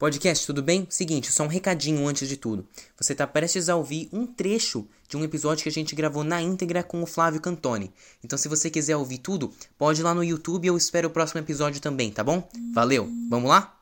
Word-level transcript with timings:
Podcast, 0.00 0.46
tudo 0.46 0.62
bem? 0.62 0.86
Seguinte, 0.88 1.30
só 1.30 1.44
um 1.44 1.46
recadinho 1.46 2.08
antes 2.08 2.26
de 2.26 2.34
tudo. 2.34 2.66
Você 2.96 3.12
está 3.12 3.26
prestes 3.26 3.68
a 3.68 3.76
ouvir 3.76 4.08
um 4.10 4.26
trecho 4.26 4.88
de 5.06 5.14
um 5.14 5.22
episódio 5.22 5.62
que 5.62 5.68
a 5.68 5.72
gente 5.72 5.94
gravou 5.94 6.24
na 6.24 6.40
íntegra 6.40 6.82
com 6.82 7.02
o 7.02 7.06
Flávio 7.06 7.38
Cantoni. 7.38 7.92
Então, 8.24 8.38
se 8.38 8.48
você 8.48 8.70
quiser 8.70 8.96
ouvir 8.96 9.18
tudo, 9.18 9.52
pode 9.76 10.00
ir 10.00 10.02
lá 10.02 10.14
no 10.14 10.24
YouTube 10.24 10.66
eu 10.66 10.74
espero 10.74 11.08
o 11.08 11.10
próximo 11.10 11.38
episódio 11.42 11.82
também, 11.82 12.10
tá 12.10 12.24
bom? 12.24 12.48
Valeu, 12.72 13.10
vamos 13.28 13.50
lá? 13.50 13.76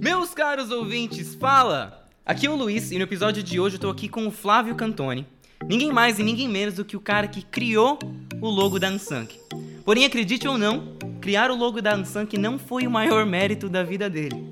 Meus 0.00 0.32
caros 0.32 0.70
ouvintes, 0.70 1.34
fala! 1.34 2.05
Aqui 2.26 2.44
é 2.44 2.50
o 2.50 2.56
Luiz 2.56 2.90
e 2.90 2.96
no 2.96 3.04
episódio 3.04 3.40
de 3.40 3.60
hoje 3.60 3.76
eu 3.76 3.80
tô 3.80 3.88
aqui 3.88 4.08
com 4.08 4.26
o 4.26 4.32
Flávio 4.32 4.74
Cantoni. 4.74 5.24
Ninguém 5.64 5.92
mais 5.92 6.18
e 6.18 6.24
ninguém 6.24 6.48
menos 6.48 6.74
do 6.74 6.84
que 6.84 6.96
o 6.96 7.00
cara 7.00 7.28
que 7.28 7.40
criou 7.40 8.00
o 8.42 8.48
logo 8.50 8.80
da 8.80 8.88
Ansank. 8.88 9.38
Porém, 9.84 10.04
acredite 10.04 10.48
ou 10.48 10.58
não, 10.58 10.96
criar 11.20 11.52
o 11.52 11.56
logo 11.56 11.80
da 11.80 11.94
Ansank 11.94 12.36
não 12.36 12.58
foi 12.58 12.84
o 12.84 12.90
maior 12.90 13.24
mérito 13.30 13.68
da 13.68 13.84
vida 13.84 14.10
dele. 14.10 14.44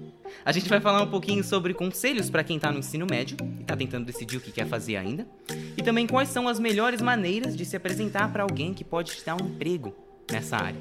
A 0.45 0.53
gente 0.53 0.69
vai 0.69 0.81
falar 0.81 1.03
um 1.03 1.11
pouquinho 1.11 1.43
sobre 1.43 1.75
conselhos 1.75 2.31
para 2.31 2.45
quem 2.45 2.61
tá 2.61 2.71
no 2.71 2.79
ensino 2.79 3.09
médio 3.11 3.37
e 3.59 3.65
tá 3.65 3.77
tentando 3.77 4.07
decidir 4.07 4.37
o 4.37 4.41
que 4.41 4.53
quer 4.53 4.69
fazer 4.69 4.95
ainda, 4.95 5.27
e 5.77 5.83
também 5.83 6.07
quais 6.07 6.29
são 6.29 6.47
as 6.47 6.61
melhores 6.61 7.03
maneiras 7.03 7.57
de 7.57 7.65
se 7.65 7.77
apresentar 7.77 8.33
para 8.33 8.45
alguém 8.45 8.73
que 8.73 8.85
pode 8.85 9.17
te 9.17 9.25
dar 9.25 9.35
um 9.35 9.47
emprego 9.47 9.93
nessa 10.31 10.59
área. 10.59 10.81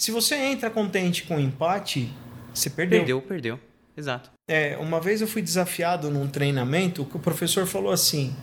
Se 0.00 0.10
você 0.10 0.34
entra 0.34 0.70
contente 0.70 1.24
com 1.24 1.36
o 1.36 1.40
empate, 1.40 2.10
você 2.54 2.70
perdeu. 2.70 3.00
Perdeu, 3.00 3.20
perdeu. 3.20 3.60
Exato. 3.94 4.30
É, 4.48 4.74
uma 4.78 4.98
vez 4.98 5.20
eu 5.20 5.28
fui 5.28 5.42
desafiado 5.42 6.10
num 6.10 6.26
treinamento 6.26 7.04
que 7.04 7.16
o 7.16 7.20
professor 7.20 7.66
falou 7.66 7.92
assim: 7.92 8.34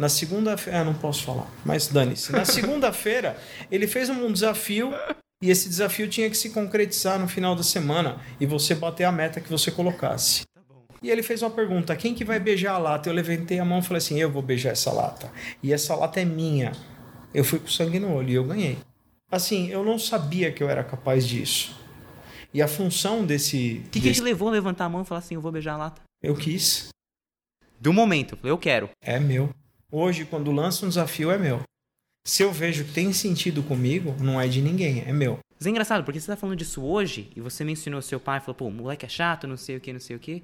na 0.00 0.08
segunda-feira. 0.08 0.80
Ah, 0.80 0.84
não 0.84 0.94
posso 0.94 1.22
falar, 1.22 1.52
mas 1.66 1.88
dane-se. 1.88 2.32
Na 2.32 2.46
segunda-feira, 2.48 3.36
ele 3.70 3.86
fez 3.86 4.08
um 4.08 4.32
desafio 4.32 4.94
e 5.42 5.50
esse 5.50 5.68
desafio 5.68 6.08
tinha 6.08 6.30
que 6.30 6.36
se 6.36 6.48
concretizar 6.48 7.18
no 7.18 7.28
final 7.28 7.54
da 7.54 7.62
semana 7.62 8.18
e 8.40 8.46
você 8.46 8.74
bater 8.74 9.04
a 9.04 9.12
meta 9.12 9.38
que 9.38 9.50
você 9.50 9.70
colocasse. 9.70 10.44
E 11.02 11.10
ele 11.10 11.22
fez 11.22 11.42
uma 11.42 11.50
pergunta: 11.50 11.94
quem 11.94 12.14
que 12.14 12.24
vai 12.24 12.40
beijar 12.40 12.72
a 12.72 12.78
lata? 12.78 13.10
Eu 13.10 13.12
levantei 13.12 13.58
a 13.58 13.66
mão 13.66 13.80
e 13.80 13.82
falei 13.82 13.98
assim: 13.98 14.18
eu 14.18 14.30
vou 14.30 14.40
beijar 14.40 14.70
essa 14.70 14.90
lata. 14.90 15.30
E 15.62 15.74
essa 15.74 15.94
lata 15.94 16.22
é 16.22 16.24
minha. 16.24 16.72
Eu 17.34 17.44
fui 17.44 17.58
com 17.58 17.68
sangue 17.68 18.00
no 18.00 18.14
olho 18.14 18.30
e 18.30 18.34
eu 18.34 18.44
ganhei. 18.44 18.78
Assim, 19.30 19.68
eu 19.68 19.84
não 19.84 19.98
sabia 19.98 20.52
que 20.52 20.62
eu 20.62 20.68
era 20.68 20.84
capaz 20.84 21.26
disso. 21.26 21.76
E 22.54 22.62
a 22.62 22.68
função 22.68 23.24
desse. 23.24 23.82
O 23.86 23.90
que, 23.90 24.00
que 24.00 24.12
te 24.12 24.20
levou 24.20 24.48
a 24.48 24.52
levantar 24.52 24.86
a 24.86 24.88
mão 24.88 25.02
e 25.02 25.04
falar 25.04 25.18
assim: 25.18 25.34
eu 25.34 25.40
vou 25.40 25.52
beijar 25.52 25.74
a 25.74 25.76
lata? 25.76 26.02
Eu 26.22 26.34
quis. 26.34 26.88
Do 27.78 27.92
momento, 27.92 28.38
eu 28.42 28.56
quero. 28.56 28.88
É 29.00 29.18
meu. 29.18 29.50
Hoje, 29.90 30.24
quando 30.24 30.50
lança 30.50 30.86
um 30.86 30.88
desafio, 30.88 31.30
é 31.30 31.38
meu. 31.38 31.62
Se 32.26 32.42
eu 32.42 32.52
vejo 32.52 32.84
que 32.84 32.92
tem 32.92 33.12
sentido 33.12 33.62
comigo, 33.62 34.16
não 34.18 34.40
é 34.40 34.48
de 34.48 34.60
ninguém, 34.60 35.04
é 35.06 35.12
meu. 35.12 35.38
Mas 35.58 35.66
é 35.66 35.70
engraçado, 35.70 36.04
porque 36.04 36.18
você 36.18 36.26
tá 36.26 36.36
falando 36.36 36.56
disso 36.56 36.82
hoje 36.82 37.30
e 37.36 37.40
você 37.40 37.64
mencionou 37.64 38.02
seu 38.02 38.18
pai, 38.18 38.40
falou, 38.40 38.54
pô, 38.54 38.66
o 38.66 38.70
moleque 38.70 39.06
é 39.06 39.08
chato, 39.08 39.46
não 39.46 39.56
sei 39.56 39.76
o 39.76 39.80
que, 39.80 39.92
não 39.92 40.00
sei 40.00 40.16
o 40.16 40.18
que. 40.18 40.42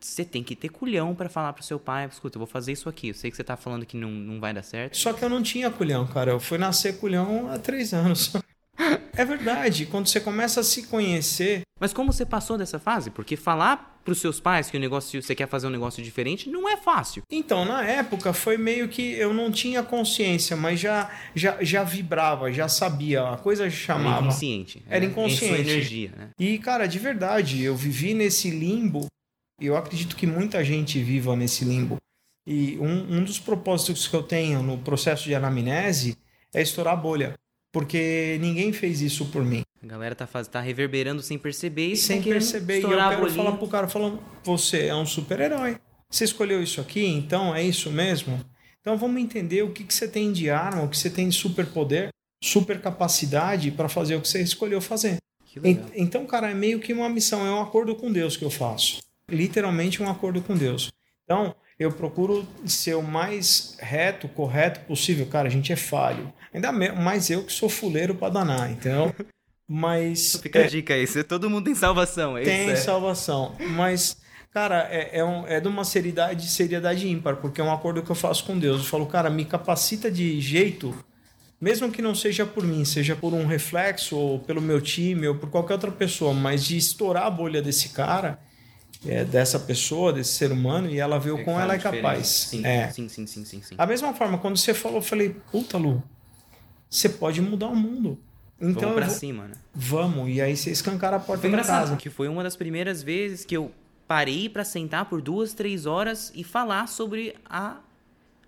Você 0.00 0.24
tem 0.24 0.42
que 0.42 0.56
ter 0.56 0.68
culhão 0.68 1.14
para 1.14 1.28
falar 1.28 1.52
pro 1.52 1.62
seu 1.62 1.78
pai, 1.78 2.06
escuta, 2.06 2.36
eu 2.36 2.40
vou 2.40 2.46
fazer 2.46 2.72
isso 2.72 2.88
aqui. 2.88 3.08
Eu 3.08 3.14
sei 3.14 3.30
que 3.30 3.36
você 3.36 3.44
tá 3.44 3.56
falando 3.56 3.84
que 3.84 3.96
não, 3.96 4.10
não 4.10 4.40
vai 4.40 4.52
dar 4.52 4.62
certo. 4.62 4.96
Só 4.96 5.12
que 5.12 5.24
eu 5.24 5.28
não 5.28 5.42
tinha 5.42 5.70
culhão, 5.70 6.06
cara. 6.06 6.32
Eu 6.32 6.40
fui 6.40 6.58
nascer 6.58 6.98
culhão 6.98 7.50
há 7.50 7.58
três 7.58 7.92
anos. 7.92 8.32
É 9.12 9.24
verdade, 9.26 9.84
quando 9.84 10.06
você 10.06 10.18
começa 10.18 10.60
a 10.60 10.64
se 10.64 10.84
conhecer. 10.84 11.60
Mas 11.78 11.92
como 11.92 12.10
você 12.10 12.24
passou 12.24 12.56
dessa 12.56 12.78
fase? 12.78 13.10
Porque 13.10 13.36
falar 13.36 14.00
pros 14.04 14.18
seus 14.18 14.40
pais 14.40 14.70
que 14.70 14.76
o 14.76 14.80
negócio 14.80 15.22
você 15.22 15.34
quer 15.34 15.46
fazer 15.46 15.66
um 15.66 15.70
negócio 15.70 16.02
diferente 16.02 16.48
não 16.48 16.68
é 16.68 16.76
fácil. 16.76 17.22
Então, 17.30 17.64
na 17.64 17.84
época 17.84 18.32
foi 18.32 18.56
meio 18.56 18.88
que 18.88 19.12
eu 19.12 19.34
não 19.34 19.50
tinha 19.50 19.82
consciência, 19.82 20.56
mas 20.56 20.80
já 20.80 21.10
já, 21.34 21.58
já 21.60 21.84
vibrava, 21.84 22.50
já 22.52 22.68
sabia, 22.68 23.22
a 23.28 23.36
coisa 23.36 23.68
chamava. 23.68 24.16
Era 24.16 24.20
inconsciente. 24.20 24.82
Era 24.88 25.04
inconsciente. 25.04 25.44
Em 25.44 25.48
sua 25.48 25.58
energia, 25.58 26.12
né? 26.16 26.30
E 26.38 26.58
cara, 26.58 26.86
de 26.86 26.98
verdade, 26.98 27.62
eu 27.62 27.76
vivi 27.76 28.14
nesse 28.14 28.50
limbo. 28.50 29.06
E 29.60 29.66
eu 29.66 29.76
acredito 29.76 30.16
que 30.16 30.26
muita 30.26 30.64
gente 30.64 31.02
viva 31.02 31.36
nesse 31.36 31.64
limbo. 31.64 31.98
E 32.46 32.78
um, 32.78 33.18
um 33.18 33.24
dos 33.24 33.38
propósitos 33.38 34.08
que 34.08 34.14
eu 34.16 34.22
tenho 34.22 34.62
no 34.62 34.78
processo 34.78 35.24
de 35.24 35.34
anamnese 35.34 36.16
é 36.52 36.62
estourar 36.62 36.94
a 36.94 36.96
bolha 36.96 37.34
porque 37.72 38.38
ninguém 38.40 38.72
fez 38.72 39.00
isso 39.00 39.26
por 39.26 39.44
mim. 39.44 39.62
A 39.82 39.86
galera 39.86 40.14
tá, 40.14 40.26
faz, 40.26 40.46
tá 40.48 40.60
reverberando 40.60 41.22
sem 41.22 41.38
perceber 41.38 41.92
e 41.92 41.96
sem 41.96 42.22
perceber. 42.22 42.80
E 42.80 42.82
eu 42.82 42.90
quero 42.90 43.30
falar 43.30 43.52
pro 43.52 43.68
cara, 43.68 43.88
falando, 43.88 44.20
você 44.44 44.86
é 44.86 44.94
um 44.94 45.06
super-herói. 45.06 45.78
Você 46.08 46.24
escolheu 46.24 46.62
isso 46.62 46.80
aqui, 46.80 47.04
então 47.06 47.54
é 47.54 47.62
isso 47.62 47.90
mesmo? 47.90 48.40
Então 48.80 48.98
vamos 48.98 49.22
entender 49.22 49.62
o 49.62 49.70
que, 49.70 49.84
que 49.84 49.94
você 49.94 50.08
tem 50.08 50.32
de 50.32 50.50
arma, 50.50 50.82
o 50.82 50.88
que 50.88 50.98
você 50.98 51.08
tem 51.08 51.28
de 51.28 51.36
superpoder, 51.36 52.08
super 52.42 52.80
capacidade 52.80 53.70
para 53.70 53.88
fazer 53.88 54.16
o 54.16 54.20
que 54.20 54.28
você 54.28 54.42
escolheu 54.42 54.80
fazer. 54.80 55.18
Então, 55.94 56.26
cara, 56.26 56.50
é 56.50 56.54
meio 56.54 56.78
que 56.78 56.92
uma 56.92 57.08
missão, 57.08 57.46
é 57.46 57.50
um 57.50 57.60
acordo 57.60 57.94
com 57.94 58.12
Deus 58.12 58.36
que 58.36 58.44
eu 58.44 58.50
faço. 58.50 58.98
Literalmente 59.30 60.02
um 60.02 60.10
acordo 60.10 60.40
com 60.42 60.56
Deus. 60.56 60.90
Então, 61.24 61.54
eu 61.80 61.90
procuro 61.90 62.46
ser 62.66 62.94
o 62.94 63.02
mais 63.02 63.76
reto, 63.80 64.28
correto 64.28 64.80
possível. 64.80 65.24
Cara, 65.26 65.48
a 65.48 65.50
gente 65.50 65.72
é 65.72 65.76
falho. 65.76 66.30
Ainda 66.52 66.70
mais 66.70 67.30
eu 67.30 67.42
que 67.42 67.52
sou 67.52 67.70
fuleiro 67.70 68.14
pra 68.14 68.28
danar, 68.28 68.70
então. 68.70 69.14
Mas. 69.66 70.38
Fica 70.42 70.58
é, 70.58 70.64
a 70.64 70.68
dica 70.68 70.92
aí, 70.92 71.06
todo 71.24 71.48
mundo 71.48 71.64
tem 71.64 71.74
salvação. 71.74 72.36
É 72.36 72.42
tem 72.42 72.64
isso, 72.64 72.72
é. 72.72 72.76
salvação. 72.76 73.56
Mas, 73.70 74.18
cara, 74.52 74.88
é, 74.90 75.20
é, 75.20 75.24
um, 75.24 75.46
é 75.46 75.58
de 75.58 75.68
uma 75.68 75.84
seriedade, 75.84 76.50
seriedade 76.50 77.08
ímpar, 77.08 77.36
porque 77.36 77.62
é 77.62 77.64
um 77.64 77.72
acordo 77.72 78.02
que 78.02 78.10
eu 78.10 78.16
faço 78.16 78.44
com 78.44 78.58
Deus. 78.58 78.80
Eu 78.80 78.86
falo, 78.86 79.06
cara, 79.06 79.30
me 79.30 79.46
capacita 79.46 80.10
de 80.10 80.38
jeito, 80.38 80.94
mesmo 81.58 81.90
que 81.90 82.02
não 82.02 82.14
seja 82.14 82.44
por 82.44 82.64
mim, 82.64 82.84
seja 82.84 83.16
por 83.16 83.32
um 83.32 83.46
reflexo, 83.46 84.16
ou 84.16 84.38
pelo 84.40 84.60
meu 84.60 84.82
time, 84.82 85.28
ou 85.28 85.36
por 85.36 85.48
qualquer 85.48 85.74
outra 85.74 85.92
pessoa, 85.92 86.34
mas 86.34 86.64
de 86.64 86.76
estourar 86.76 87.26
a 87.26 87.30
bolha 87.30 87.62
desse 87.62 87.90
cara 87.90 88.38
é, 89.06 89.24
dessa 89.24 89.58
pessoa, 89.58 90.12
desse 90.12 90.32
ser 90.32 90.52
humano, 90.52 90.88
e 90.90 90.98
ela 90.98 91.18
vê 91.18 91.30
o 91.30 91.42
quão 91.42 91.60
ela 91.60 91.74
é 91.74 91.78
capaz. 91.78 92.26
Sim, 92.26 92.66
é. 92.66 92.90
sim, 92.90 93.08
sim, 93.08 93.26
sim, 93.26 93.44
sim, 93.44 93.62
sim. 93.62 93.74
A 93.78 93.86
mesma 93.86 94.12
forma, 94.12 94.38
quando 94.38 94.56
você 94.56 94.74
falou, 94.74 94.98
eu 94.98 95.02
falei, 95.02 95.36
puta, 95.50 95.78
Lu, 95.78 96.02
você 96.88 97.08
pode 97.08 97.40
mudar 97.40 97.68
o 97.68 97.76
mundo. 97.76 98.18
Então 98.60 98.82
Vamos 98.82 98.96
pra 98.96 99.06
vou... 99.06 99.16
cima, 99.16 99.48
né? 99.48 99.54
Vamos, 99.74 100.28
e 100.28 100.40
aí 100.40 100.54
você 100.54 100.70
escancar 100.70 101.14
a 101.14 101.18
porta 101.18 101.40
foi 101.40 101.50
da 101.50 101.64
casa. 101.64 101.96
que 101.96 102.10
foi 102.10 102.28
uma 102.28 102.42
das 102.42 102.56
primeiras 102.56 103.02
vezes 103.02 103.44
que 103.46 103.56
eu 103.56 103.72
parei 104.06 104.50
para 104.50 104.64
sentar 104.64 105.06
por 105.06 105.22
duas, 105.22 105.54
três 105.54 105.86
horas 105.86 106.30
e 106.34 106.44
falar 106.44 106.86
sobre 106.86 107.34
a, 107.48 107.78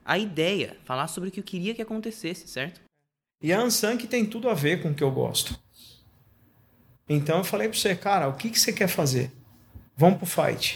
a 0.04 0.18
ideia, 0.18 0.76
falar 0.84 1.06
sobre 1.06 1.30
o 1.30 1.32
que 1.32 1.40
eu 1.40 1.44
queria 1.44 1.74
que 1.74 1.80
acontecesse, 1.80 2.46
certo? 2.46 2.80
E 3.42 3.52
a 3.52 3.60
Ansank 3.60 4.06
tem 4.06 4.26
tudo 4.26 4.50
a 4.50 4.54
ver 4.54 4.82
com 4.82 4.90
o 4.90 4.94
que 4.94 5.02
eu 5.02 5.10
gosto. 5.10 5.58
Então 7.08 7.38
eu 7.38 7.44
falei 7.44 7.68
pra 7.68 7.78
você, 7.78 7.94
cara, 7.96 8.28
o 8.28 8.34
que, 8.34 8.50
que 8.50 8.60
você 8.60 8.72
quer 8.72 8.88
fazer? 8.88 9.32
Vamos 10.02 10.18
pro 10.18 10.26
fight. 10.26 10.74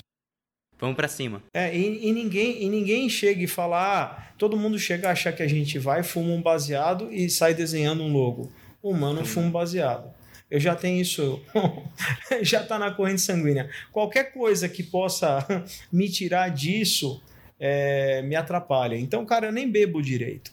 Vamos 0.79 0.95
para 0.95 1.09
cima. 1.09 1.43
É, 1.53 1.77
e, 1.77 2.07
e, 2.07 2.13
ninguém, 2.13 2.63
e 2.63 2.69
ninguém 2.69 3.09
chega 3.09 3.43
e 3.43 3.49
fala, 3.49 4.05
ah, 4.05 4.33
todo 4.39 4.57
mundo 4.57 4.79
chega 4.79 5.09
a 5.09 5.11
achar 5.11 5.33
que 5.33 5.43
a 5.43 5.49
gente 5.49 5.81
vai, 5.81 6.05
fuma 6.05 6.33
um 6.33 6.41
baseado 6.41 7.13
e 7.13 7.29
sai 7.29 7.53
desenhando 7.53 8.05
um 8.05 8.13
logo. 8.13 8.53
Humano 8.81 9.27
fuma 9.27 9.49
um 9.49 9.51
baseado. 9.51 10.15
Eu 10.49 10.61
já 10.61 10.77
tenho 10.77 11.03
isso, 11.03 11.43
já 12.41 12.63
está 12.63 12.79
na 12.79 12.93
corrente 12.93 13.21
sanguínea. 13.21 13.69
Qualquer 13.91 14.33
coisa 14.33 14.69
que 14.69 14.85
possa 14.85 15.45
me 15.93 16.09
tirar 16.09 16.49
disso 16.51 17.21
é, 17.59 18.23
me 18.23 18.37
atrapalha. 18.37 18.95
Então, 18.97 19.27
cara, 19.27 19.47
eu 19.47 19.53
nem 19.53 19.69
bebo 19.69 20.01
direito. 20.01 20.53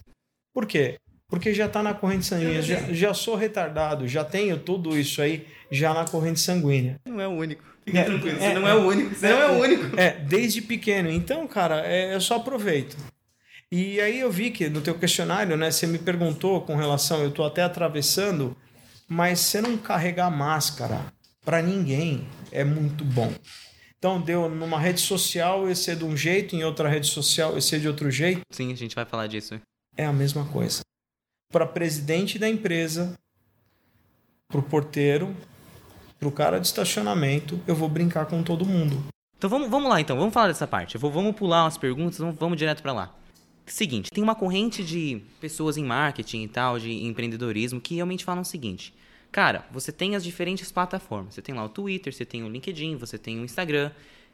Por 0.51 0.65
quê? 0.65 0.95
Porque 1.29 1.53
já 1.53 1.67
está 1.67 1.83
na 1.83 1.93
corrente 1.93 2.25
sanguínea. 2.25 2.63
Já, 2.63 2.91
já 2.91 3.13
sou 3.13 3.35
retardado, 3.35 4.07
já 4.07 4.25
tenho 4.25 4.57
tudo 4.57 4.97
isso 4.97 5.21
aí 5.21 5.45
já 5.69 5.93
na 5.93 6.05
corrente 6.05 6.39
sanguínea. 6.39 6.95
Não 7.07 7.21
é 7.21 7.27
o 7.27 7.33
único. 7.33 7.72
Fique 7.85 7.97
é, 7.97 8.03
tranquilo, 8.03 8.37
você 8.37 8.45
é, 8.45 8.53
não 8.53 8.67
é, 8.67 8.75
o 8.75 8.87
único. 8.87 9.15
Você 9.15 9.27
é, 9.27 9.29
não 9.29 9.39
é 9.39 9.51
o 9.51 9.61
único. 9.61 9.99
É, 9.99 10.11
desde 10.11 10.61
pequeno. 10.61 11.09
Então, 11.09 11.47
cara, 11.47 11.85
é, 11.85 12.13
eu 12.15 12.21
só 12.21 12.35
aproveito. 12.35 12.95
E 13.71 13.99
aí 13.99 14.19
eu 14.19 14.31
vi 14.31 14.51
que 14.51 14.69
no 14.69 14.81
teu 14.81 14.93
questionário, 14.95 15.57
né, 15.57 15.71
você 15.71 15.87
me 15.87 15.97
perguntou 15.97 16.61
com 16.61 16.75
relação, 16.75 17.23
eu 17.23 17.31
tô 17.31 17.43
até 17.43 17.63
atravessando, 17.63 18.55
mas 19.07 19.39
você 19.39 19.61
não 19.61 19.77
carregar 19.77 20.29
máscara 20.29 21.01
para 21.43 21.61
ninguém 21.61 22.27
é 22.51 22.63
muito 22.63 23.03
bom. 23.03 23.33
Então 23.97 24.21
deu 24.21 24.49
numa 24.49 24.79
rede 24.79 25.01
social 25.01 25.67
eu 25.67 25.75
ser 25.75 25.95
de 25.95 26.03
um 26.03 26.15
jeito, 26.15 26.55
em 26.55 26.63
outra 26.63 26.87
rede 26.89 27.07
social 27.07 27.53
eu 27.53 27.61
ser 27.61 27.79
de 27.79 27.87
outro 27.87 28.11
jeito. 28.11 28.41
Sim, 28.51 28.71
a 28.71 28.75
gente 28.75 28.95
vai 28.95 29.05
falar 29.05 29.27
disso. 29.27 29.59
É 29.97 30.05
a 30.05 30.13
mesma 30.13 30.45
coisa. 30.45 30.81
Para 31.51 31.65
presidente 31.65 32.37
da 32.37 32.47
empresa, 32.47 33.17
para 34.47 34.59
o 34.59 34.63
porteiro, 34.63 35.35
pro 36.23 36.31
cara 36.31 36.57
de 36.57 36.67
estacionamento, 36.67 37.59
eu 37.67 37.75
vou 37.75 37.89
brincar 37.89 38.25
com 38.25 38.41
todo 38.41 38.65
mundo. 38.65 39.03
Então 39.37 39.49
vamos, 39.49 39.69
vamos 39.69 39.89
lá 39.89 39.99
então, 39.99 40.15
vamos 40.15 40.33
falar 40.33 40.47
dessa 40.47 40.65
parte. 40.65 40.97
Vou, 40.97 41.11
vamos 41.11 41.35
pular 41.35 41.65
umas 41.65 41.77
perguntas, 41.77 42.17
vamos, 42.17 42.35
vamos 42.39 42.57
direto 42.57 42.81
para 42.81 42.93
lá. 42.93 43.13
Seguinte, 43.65 44.09
tem 44.09 44.23
uma 44.23 44.35
corrente 44.35 44.83
de 44.83 45.21
pessoas 45.41 45.75
em 45.75 45.83
marketing 45.83 46.43
e 46.43 46.47
tal, 46.47 46.79
de 46.79 46.91
empreendedorismo, 47.05 47.81
que 47.81 47.95
realmente 47.95 48.23
falam 48.23 48.41
o 48.41 48.45
seguinte: 48.45 48.93
Cara, 49.33 49.65
você 49.69 49.91
tem 49.91 50.15
as 50.15 50.23
diferentes 50.23 50.71
plataformas. 50.71 51.33
Você 51.33 51.41
tem 51.41 51.53
lá 51.53 51.65
o 51.65 51.69
Twitter, 51.69 52.13
você 52.13 52.23
tem 52.23 52.43
o 52.43 52.49
LinkedIn, 52.49 52.95
você 52.95 53.17
tem 53.17 53.39
o 53.39 53.43
Instagram. 53.43 53.91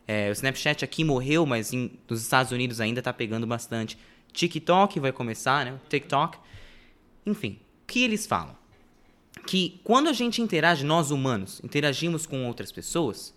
É, 0.08 0.30
o 0.30 0.32
Snapchat 0.32 0.86
aqui 0.86 1.04
morreu, 1.04 1.46
mas 1.46 1.74
em, 1.74 1.92
nos 2.08 2.22
Estados 2.22 2.52
Unidos 2.52 2.80
ainda 2.80 3.02
tá 3.02 3.12
pegando 3.12 3.48
bastante. 3.48 3.98
TikTok 4.32 5.00
vai 5.00 5.12
começar, 5.12 5.66
né? 5.66 5.80
TikTok. 5.90 6.38
Enfim, 7.26 7.60
o 7.84 7.88
que 7.88 8.04
eles 8.04 8.28
falam? 8.28 8.59
Que 9.46 9.80
quando 9.84 10.10
a 10.10 10.14
gente 10.14 10.42
interage, 10.42 10.86
nós 10.86 11.12
humanos, 11.12 11.62
interagimos 11.64 12.26
com 12.26 12.46
outras 12.46 12.72
pessoas, 12.72 13.34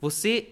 você 0.00 0.48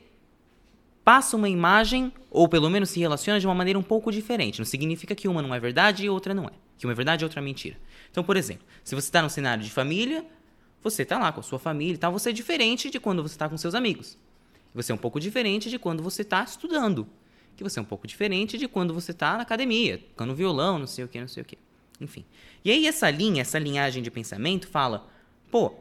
passa 1.05 1.37
uma 1.37 1.49
imagem, 1.49 2.13
ou 2.31 2.49
pelo 2.49 2.71
menos 2.71 2.91
se 2.91 3.01
relaciona 3.01 3.41
de 3.41 3.47
uma 3.47 3.55
maneira 3.55 3.79
um 3.79 3.83
pouco 3.83 4.13
diferente. 4.13 4.59
Não 4.59 4.67
significa 4.67 5.15
que 5.15 5.27
uma 5.27 5.43
não 5.43 5.55
é 5.55 5.59
verdade 5.59 6.05
e 6.05 6.11
outra 6.11 6.33
não 6.33 6.45
é. 6.45 6.53
Que 6.79 6.87
uma 6.87 6.93
é 6.93 6.95
verdade 6.95 7.23
e 7.23 7.25
outra 7.25 7.41
é 7.41 7.43
mentira. 7.43 7.77
Então, 8.11 8.23
por 8.23 8.37
exemplo, 8.37 8.65
se 8.85 8.95
você 8.95 9.09
está 9.09 9.21
num 9.21 9.29
cenário 9.29 9.63
de 9.65 9.71
família, 9.71 10.25
você 10.83 11.03
está 11.03 11.19
lá 11.19 11.33
com 11.33 11.41
a 11.41 11.43
sua 11.43 11.59
família 11.59 11.95
e 11.95 11.99
tal, 11.99 12.13
você 12.13 12.31
é 12.31 12.33
diferente 12.33 12.91
de 12.91 13.01
quando 13.01 13.23
você 13.23 13.35
está 13.35 13.49
com 13.49 13.57
seus 13.57 13.75
amigos. 13.75 14.17
Você 14.75 14.93
é 14.93 14.95
um 14.95 14.99
pouco 14.99 15.19
diferente 15.19 15.69
de 15.69 15.79
quando 15.79 16.03
você 16.03 16.23
está 16.23 16.43
estudando. 16.45 17.07
Que 17.57 17.65
você 17.65 17.79
é 17.79 17.83
um 17.83 17.85
pouco 17.87 18.07
diferente 18.07 18.57
de 18.57 18.69
quando 18.69 18.95
você 18.95 19.11
está 19.11 19.37
na 19.37 19.43
academia, 19.43 19.99
tocando 19.99 20.35
violão, 20.35 20.79
não 20.79 20.87
sei 20.87 21.05
o 21.05 21.09
que, 21.09 21.21
não 21.21 21.29
sei 21.29 21.43
o 21.43 21.47
que. 21.47 21.59
Enfim. 22.01 22.25
E 22.65 22.71
aí 22.71 22.87
essa 22.87 23.11
linha, 23.11 23.43
essa 23.43 23.59
linhagem 23.59 24.03
de 24.03 24.11
pensamento 24.11 24.67
fala, 24.67 25.09
pô, 25.51 25.75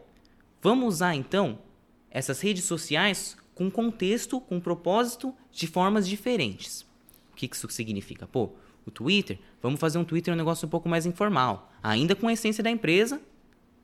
vamos 0.61 0.95
usar 0.95 1.15
então 1.15 1.59
essas 2.11 2.41
redes 2.41 2.65
sociais 2.65 3.37
com 3.55 3.69
contexto, 3.69 4.39
com 4.39 4.59
propósito, 4.59 5.33
de 5.51 5.67
formas 5.67 6.07
diferentes. 6.07 6.85
O 7.31 7.35
que 7.35 7.49
isso 7.51 7.69
significa? 7.69 8.27
Pô, 8.27 8.51
o 8.85 8.91
Twitter, 8.91 9.39
vamos 9.61 9.79
fazer 9.79 9.97
um 9.97 10.03
Twitter 10.03 10.33
um 10.33 10.37
negócio 10.37 10.65
um 10.65 10.69
pouco 10.69 10.89
mais 10.89 11.05
informal, 11.05 11.71
ainda 11.81 12.15
com 12.15 12.27
a 12.27 12.33
essência 12.33 12.63
da 12.63 12.69
empresa, 12.69 13.21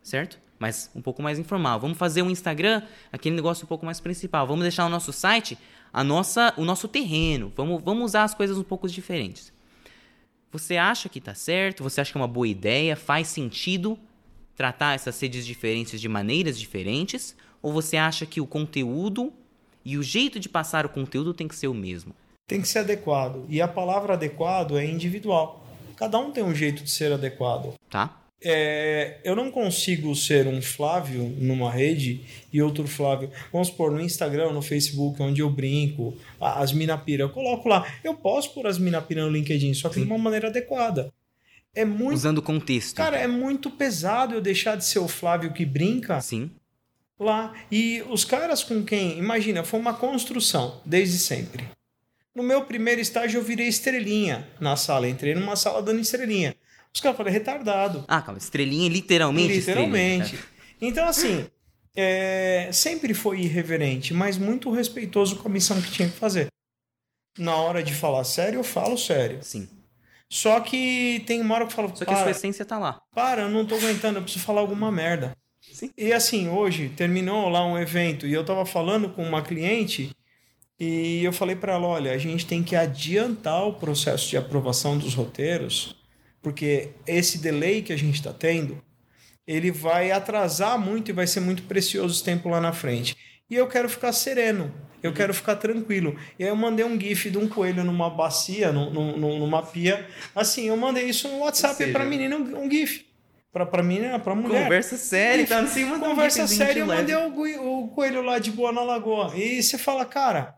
certo? 0.01 0.39
Mas 0.57 0.89
um 0.95 1.01
pouco 1.01 1.21
mais 1.21 1.37
informal. 1.37 1.79
Vamos 1.79 1.97
fazer 1.97 2.21
um 2.21 2.29
Instagram, 2.29 2.81
aquele 3.11 3.35
negócio 3.35 3.65
um 3.65 3.67
pouco 3.67 3.85
mais 3.85 3.99
principal. 3.99 4.47
Vamos 4.47 4.63
deixar 4.63 4.85
o 4.85 4.89
nosso 4.89 5.11
site, 5.11 5.57
a 5.91 6.03
nossa, 6.03 6.53
o 6.57 6.63
nosso 6.63 6.87
terreno. 6.87 7.51
Vamos, 7.55 7.83
vamos 7.83 8.05
usar 8.05 8.23
as 8.23 8.33
coisas 8.33 8.57
um 8.57 8.63
pouco 8.63 8.87
diferentes. 8.87 9.51
Você 10.51 10.77
acha 10.77 11.09
que 11.09 11.19
está 11.19 11.35
certo? 11.35 11.83
Você 11.83 12.01
acha 12.01 12.11
que 12.11 12.17
é 12.17 12.21
uma 12.21 12.27
boa 12.27 12.47
ideia? 12.47 12.95
Faz 12.95 13.27
sentido 13.27 13.99
tratar 14.55 14.95
essas 14.95 15.19
redes 15.19 15.45
diferentes 15.45 15.99
de 15.99 16.07
maneiras 16.07 16.57
diferentes? 16.57 17.35
Ou 17.61 17.73
você 17.73 17.97
acha 17.97 18.25
que 18.25 18.39
o 18.39 18.47
conteúdo 18.47 19.33
e 19.83 19.97
o 19.97 20.03
jeito 20.03 20.39
de 20.39 20.49
passar 20.49 20.85
o 20.85 20.89
conteúdo 20.89 21.33
tem 21.33 21.47
que 21.47 21.55
ser 21.55 21.67
o 21.67 21.73
mesmo. 21.73 22.15
Tem 22.47 22.61
que 22.61 22.67
ser 22.67 22.79
adequado. 22.79 23.45
E 23.49 23.61
a 23.61 23.67
palavra 23.67 24.13
adequado 24.13 24.77
é 24.77 24.85
individual. 24.85 25.65
Cada 25.95 26.17
um 26.19 26.31
tem 26.31 26.43
um 26.43 26.53
jeito 26.53 26.83
de 26.83 26.91
ser 26.91 27.11
adequado. 27.11 27.73
Tá. 27.89 28.24
É, 28.43 29.19
eu 29.23 29.35
não 29.35 29.49
consigo 29.49 30.15
ser 30.15 30.45
um 30.45 30.61
Flávio 30.61 31.23
numa 31.39 31.71
rede 31.71 32.21
e 32.51 32.61
outro 32.61 32.87
Flávio. 32.87 33.31
Vamos 33.51 33.69
supor, 33.69 33.91
no 33.91 33.99
Instagram, 33.99 34.51
no 34.51 34.61
Facebook, 34.61 35.21
onde 35.21 35.41
eu 35.41 35.49
brinco, 35.49 36.15
as 36.39 36.71
minapira. 36.71 37.23
Eu 37.23 37.29
coloco 37.29 37.67
lá. 37.67 37.87
Eu 38.03 38.13
posso 38.13 38.53
pôr 38.53 38.67
as 38.67 38.77
minapira 38.77 39.23
no 39.23 39.31
LinkedIn, 39.31 39.73
só 39.73 39.89
que 39.89 39.95
Sim. 39.95 40.01
de 40.01 40.07
uma 40.07 40.17
maneira 40.17 40.49
adequada. 40.49 41.11
É 41.73 41.83
muito. 41.83 42.13
Usando 42.13 42.41
contexto. 42.41 42.95
Cara, 42.95 43.17
é 43.17 43.27
muito 43.27 43.71
pesado 43.71 44.35
eu 44.35 44.41
deixar 44.41 44.75
de 44.77 44.85
ser 44.85 44.99
o 44.99 45.07
Flávio 45.07 45.51
que 45.51 45.65
brinca. 45.65 46.21
Sim 46.21 46.51
lá. 47.19 47.53
E 47.71 48.03
os 48.09 48.25
caras 48.25 48.63
com 48.63 48.83
quem, 48.83 49.17
imagina, 49.17 49.63
foi 49.63 49.79
uma 49.79 49.93
construção 49.93 50.81
desde 50.85 51.17
sempre. 51.17 51.65
No 52.33 52.43
meu 52.43 52.65
primeiro 52.65 52.99
estágio 52.99 53.39
eu 53.39 53.43
virei 53.43 53.67
estrelinha 53.67 54.47
na 54.59 54.75
sala, 54.75 55.07
entrei 55.07 55.33
numa 55.33 55.55
sala 55.55 55.81
dando 55.81 56.01
estrelinha. 56.01 56.55
Os 56.95 57.01
caras 57.01 57.17
falaram, 57.17 57.33
retardado. 57.33 58.05
Ah, 58.07 58.21
calma, 58.21 58.37
estrelinha 58.37 58.87
literalmente? 58.87 59.53
Literalmente. 59.53 60.35
Estrelinha. 60.35 60.49
Então, 60.81 61.05
assim, 61.05 61.45
é, 61.93 62.69
sempre 62.71 63.13
foi 63.13 63.41
irreverente, 63.41 64.13
mas 64.13 64.37
muito 64.37 64.71
respeitoso 64.71 65.35
com 65.35 65.49
a 65.49 65.51
missão 65.51 65.81
que 65.81 65.91
tinha 65.91 66.07
que 66.07 66.15
fazer. 66.15 66.47
Na 67.37 67.53
hora 67.57 67.83
de 67.83 67.93
falar 67.93 68.23
sério, 68.23 68.59
eu 68.59 68.63
falo 68.63 68.97
sério. 68.97 69.39
Sim. 69.43 69.67
Só 70.29 70.61
que 70.61 71.21
tem 71.27 71.41
uma 71.41 71.55
hora 71.55 71.65
que 71.65 71.73
eu 71.73 71.75
falo. 71.75 71.91
Só 71.93 72.05
que 72.05 72.13
a 72.13 72.17
sua 72.17 72.31
essência 72.31 72.63
tá 72.63 72.79
lá. 72.79 73.01
Para, 73.13 73.41
eu 73.41 73.49
não 73.49 73.65
tô 73.65 73.75
aguentando, 73.75 74.19
eu 74.19 74.23
preciso 74.23 74.45
falar 74.45 74.61
alguma 74.61 74.89
merda. 74.89 75.35
Sim. 75.59 75.91
E 75.97 76.13
assim, 76.13 76.47
hoje 76.47 76.87
terminou 76.87 77.49
lá 77.49 77.65
um 77.65 77.77
evento 77.77 78.25
e 78.25 78.33
eu 78.33 78.41
estava 78.41 78.65
falando 78.65 79.09
com 79.09 79.21
uma 79.21 79.41
cliente 79.41 80.15
e 80.79 81.25
eu 81.25 81.33
falei 81.33 81.57
para 81.57 81.73
ela: 81.73 81.87
olha, 81.87 82.13
a 82.13 82.17
gente 82.17 82.45
tem 82.45 82.63
que 82.63 82.73
adiantar 82.73 83.67
o 83.67 83.73
processo 83.73 84.29
de 84.29 84.37
aprovação 84.37 84.97
dos 84.97 85.13
roteiros, 85.13 85.93
porque 86.45 86.89
esse 87.07 87.39
delay 87.39 87.81
que 87.81 87.91
a 87.91 87.97
gente 87.97 88.13
está 88.13 88.31
tendo, 88.31 88.79
ele 89.47 89.71
vai 89.71 90.11
atrasar 90.11 90.77
muito 90.77 91.09
e 91.09 91.11
vai 91.11 91.25
ser 91.25 91.39
muito 91.39 91.63
precioso 91.63 92.13
esse 92.13 92.23
tempo 92.23 92.47
lá 92.47 92.61
na 92.61 92.71
frente. 92.71 93.17
E 93.49 93.55
eu 93.55 93.67
quero 93.67 93.89
ficar 93.89 94.13
sereno, 94.13 94.71
eu 95.01 95.11
quero 95.11 95.33
ficar 95.33 95.55
tranquilo. 95.55 96.15
E 96.37 96.43
aí 96.43 96.49
eu 96.51 96.55
mandei 96.55 96.85
um 96.85 96.99
GIF 96.99 97.31
de 97.31 97.39
um 97.39 97.47
coelho 97.47 97.83
numa 97.83 98.11
bacia, 98.11 98.71
numa 98.71 99.63
pia. 99.63 100.07
Assim, 100.35 100.67
eu 100.67 100.77
mandei 100.77 101.05
isso 101.05 101.27
no 101.27 101.39
WhatsApp 101.39 101.91
para 101.91 102.05
menina, 102.05 102.37
um 102.37 102.69
GIF 102.69 103.07
pra, 103.51 103.65
pra 103.65 103.81
mim, 103.81 103.97
né? 103.97 104.19
Pra 104.19 104.35
mulher. 104.35 104.65
Conversa 104.65 104.97
séria, 104.97 105.47
tá 105.47 105.65
Conversa 105.99 106.45
séria, 106.45 106.81
eu 106.81 106.85
mandei 106.85 107.15
o, 107.15 107.85
o 107.85 107.87
coelho 107.87 108.21
lá 108.21 108.37
de 108.37 108.51
boa 108.51 108.71
na 108.71 108.83
lagoa. 108.83 109.35
E 109.35 109.63
você 109.63 109.79
fala, 109.79 110.05
cara, 110.05 110.53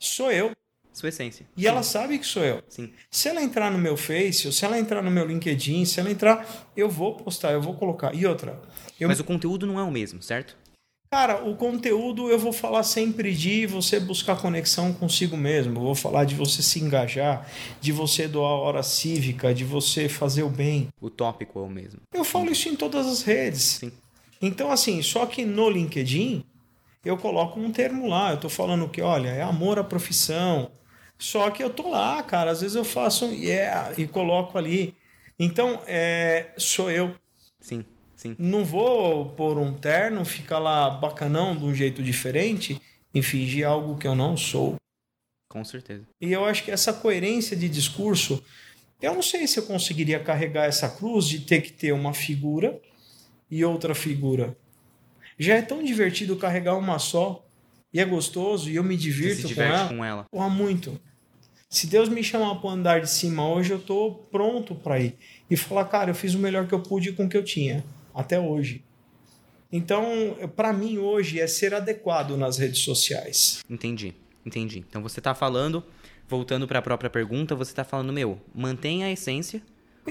sou 0.00 0.32
eu. 0.32 0.50
Sua 0.92 1.08
essência. 1.10 1.46
E 1.56 1.62
Sim. 1.62 1.66
ela 1.68 1.82
sabe 1.82 2.18
que 2.18 2.26
sou 2.26 2.44
eu. 2.44 2.62
Sim. 2.68 2.90
Se 3.10 3.28
ela 3.28 3.42
entrar 3.42 3.70
no 3.70 3.78
meu 3.78 3.96
Face, 3.96 4.46
ou 4.46 4.52
se 4.52 4.64
ela 4.64 4.78
entrar 4.78 5.02
no 5.02 5.10
meu 5.10 5.26
LinkedIn, 5.26 5.84
se 5.84 6.00
ela 6.00 6.10
entrar, 6.10 6.68
eu 6.76 6.88
vou 6.88 7.14
postar, 7.14 7.52
eu 7.52 7.62
vou 7.62 7.74
colocar. 7.74 8.14
E 8.14 8.26
outra. 8.26 8.60
Eu... 8.98 9.08
Mas 9.08 9.20
o 9.20 9.24
conteúdo 9.24 9.66
não 9.66 9.78
é 9.78 9.82
o 9.82 9.90
mesmo, 9.90 10.22
certo? 10.22 10.56
Cara, 11.10 11.42
o 11.42 11.56
conteúdo 11.56 12.28
eu 12.28 12.38
vou 12.38 12.52
falar 12.52 12.82
sempre 12.82 13.34
de 13.34 13.64
você 13.64 13.98
buscar 13.98 14.36
conexão 14.36 14.92
consigo 14.92 15.38
mesmo. 15.38 15.78
Eu 15.78 15.82
vou 15.82 15.94
falar 15.94 16.24
de 16.24 16.34
você 16.34 16.62
se 16.62 16.80
engajar, 16.80 17.48
de 17.80 17.92
você 17.92 18.28
doar 18.28 18.50
hora 18.50 18.82
cívica, 18.82 19.54
de 19.54 19.64
você 19.64 20.06
fazer 20.06 20.42
o 20.42 20.50
bem. 20.50 20.88
O 21.00 21.08
tópico 21.08 21.60
é 21.60 21.62
o 21.62 21.68
mesmo. 21.68 22.00
Eu 22.12 22.24
falo 22.24 22.50
isso 22.50 22.68
em 22.68 22.76
todas 22.76 23.06
as 23.06 23.22
redes. 23.22 23.62
Sim. 23.62 23.92
Então, 24.40 24.70
assim, 24.70 25.00
só 25.00 25.24
que 25.24 25.46
no 25.46 25.70
LinkedIn 25.70 26.44
eu 27.04 27.16
coloco 27.16 27.58
um 27.58 27.72
termo 27.72 28.08
lá. 28.08 28.32
Eu 28.32 28.40
tô 28.40 28.48
falando 28.48 28.88
que, 28.88 29.00
olha, 29.00 29.28
é 29.28 29.42
amor 29.42 29.78
à 29.78 29.84
profissão. 29.84 30.70
Só 31.18 31.50
que 31.50 31.62
eu 31.62 31.70
tô 31.70 31.90
lá, 31.90 32.22
cara. 32.22 32.50
Às 32.50 32.60
vezes 32.60 32.76
eu 32.76 32.84
faço 32.84 33.26
um 33.26 33.32
yeah 33.32 33.92
e 33.96 34.06
coloco 34.06 34.56
ali. 34.56 34.94
Então, 35.38 35.80
é, 35.86 36.52
sou 36.56 36.90
eu. 36.90 37.14
Sim. 37.60 37.84
Sim. 38.16 38.34
Não 38.36 38.64
vou 38.64 39.26
pôr 39.30 39.58
um 39.58 39.72
terno, 39.72 40.24
ficar 40.24 40.58
lá 40.58 40.90
bacanão 40.90 41.56
de 41.56 41.64
um 41.64 41.72
jeito 41.72 42.02
diferente 42.02 42.80
e 43.14 43.22
fingir 43.22 43.64
algo 43.64 43.96
que 43.96 44.08
eu 44.08 44.14
não 44.14 44.36
sou. 44.36 44.74
Com 45.48 45.64
certeza. 45.64 46.02
E 46.20 46.32
eu 46.32 46.44
acho 46.44 46.64
que 46.64 46.70
essa 46.72 46.92
coerência 46.92 47.56
de 47.56 47.68
discurso, 47.68 48.42
eu 49.00 49.14
não 49.14 49.22
sei 49.22 49.46
se 49.46 49.60
eu 49.60 49.62
conseguiria 49.62 50.18
carregar 50.18 50.64
essa 50.64 50.88
cruz 50.88 51.28
de 51.28 51.40
ter 51.40 51.62
que 51.62 51.72
ter 51.72 51.92
uma 51.92 52.12
figura 52.12 52.80
e 53.48 53.64
outra 53.64 53.94
figura. 53.94 54.56
Já 55.38 55.54
é 55.54 55.62
tão 55.62 55.82
divertido 55.82 56.36
carregar 56.36 56.76
uma 56.76 56.98
só 56.98 57.46
e 57.92 58.00
é 58.00 58.04
gostoso 58.04 58.68
e 58.70 58.76
eu 58.76 58.84
me 58.84 58.96
divirto 58.96 59.54
com 59.54 59.62
ela. 59.62 59.88
com 59.88 60.04
ela. 60.04 60.24
Porra, 60.30 60.48
muito. 60.48 61.00
Se 61.70 61.86
Deus 61.86 62.08
me 62.08 62.24
chamar 62.24 62.56
para 62.56 62.70
andar 62.70 63.00
de 63.00 63.10
cima 63.10 63.46
hoje, 63.48 63.72
eu 63.72 63.78
tô 63.78 64.12
pronto 64.30 64.74
para 64.74 64.98
ir 64.98 65.16
e 65.50 65.56
falar, 65.56 65.84
cara, 65.84 66.10
eu 66.10 66.14
fiz 66.14 66.34
o 66.34 66.38
melhor 66.38 66.66
que 66.66 66.74
eu 66.74 66.80
pude 66.80 67.12
com 67.12 67.26
o 67.26 67.28
que 67.28 67.36
eu 67.36 67.44
tinha 67.44 67.84
até 68.14 68.40
hoje. 68.40 68.84
Então, 69.70 70.36
para 70.56 70.72
mim 70.72 70.96
hoje 70.96 71.38
é 71.38 71.46
ser 71.46 71.74
adequado 71.74 72.36
nas 72.36 72.56
redes 72.56 72.80
sociais. 72.80 73.62
Entendi, 73.68 74.14
entendi. 74.44 74.78
Então 74.88 75.02
você 75.02 75.20
está 75.20 75.34
falando, 75.34 75.84
voltando 76.26 76.66
para 76.66 76.78
a 76.78 76.82
própria 76.82 77.10
pergunta, 77.10 77.54
você 77.54 77.70
está 77.70 77.84
falando, 77.84 78.12
meu, 78.12 78.40
mantenha 78.54 79.06
a 79.06 79.10
essência. 79.10 79.62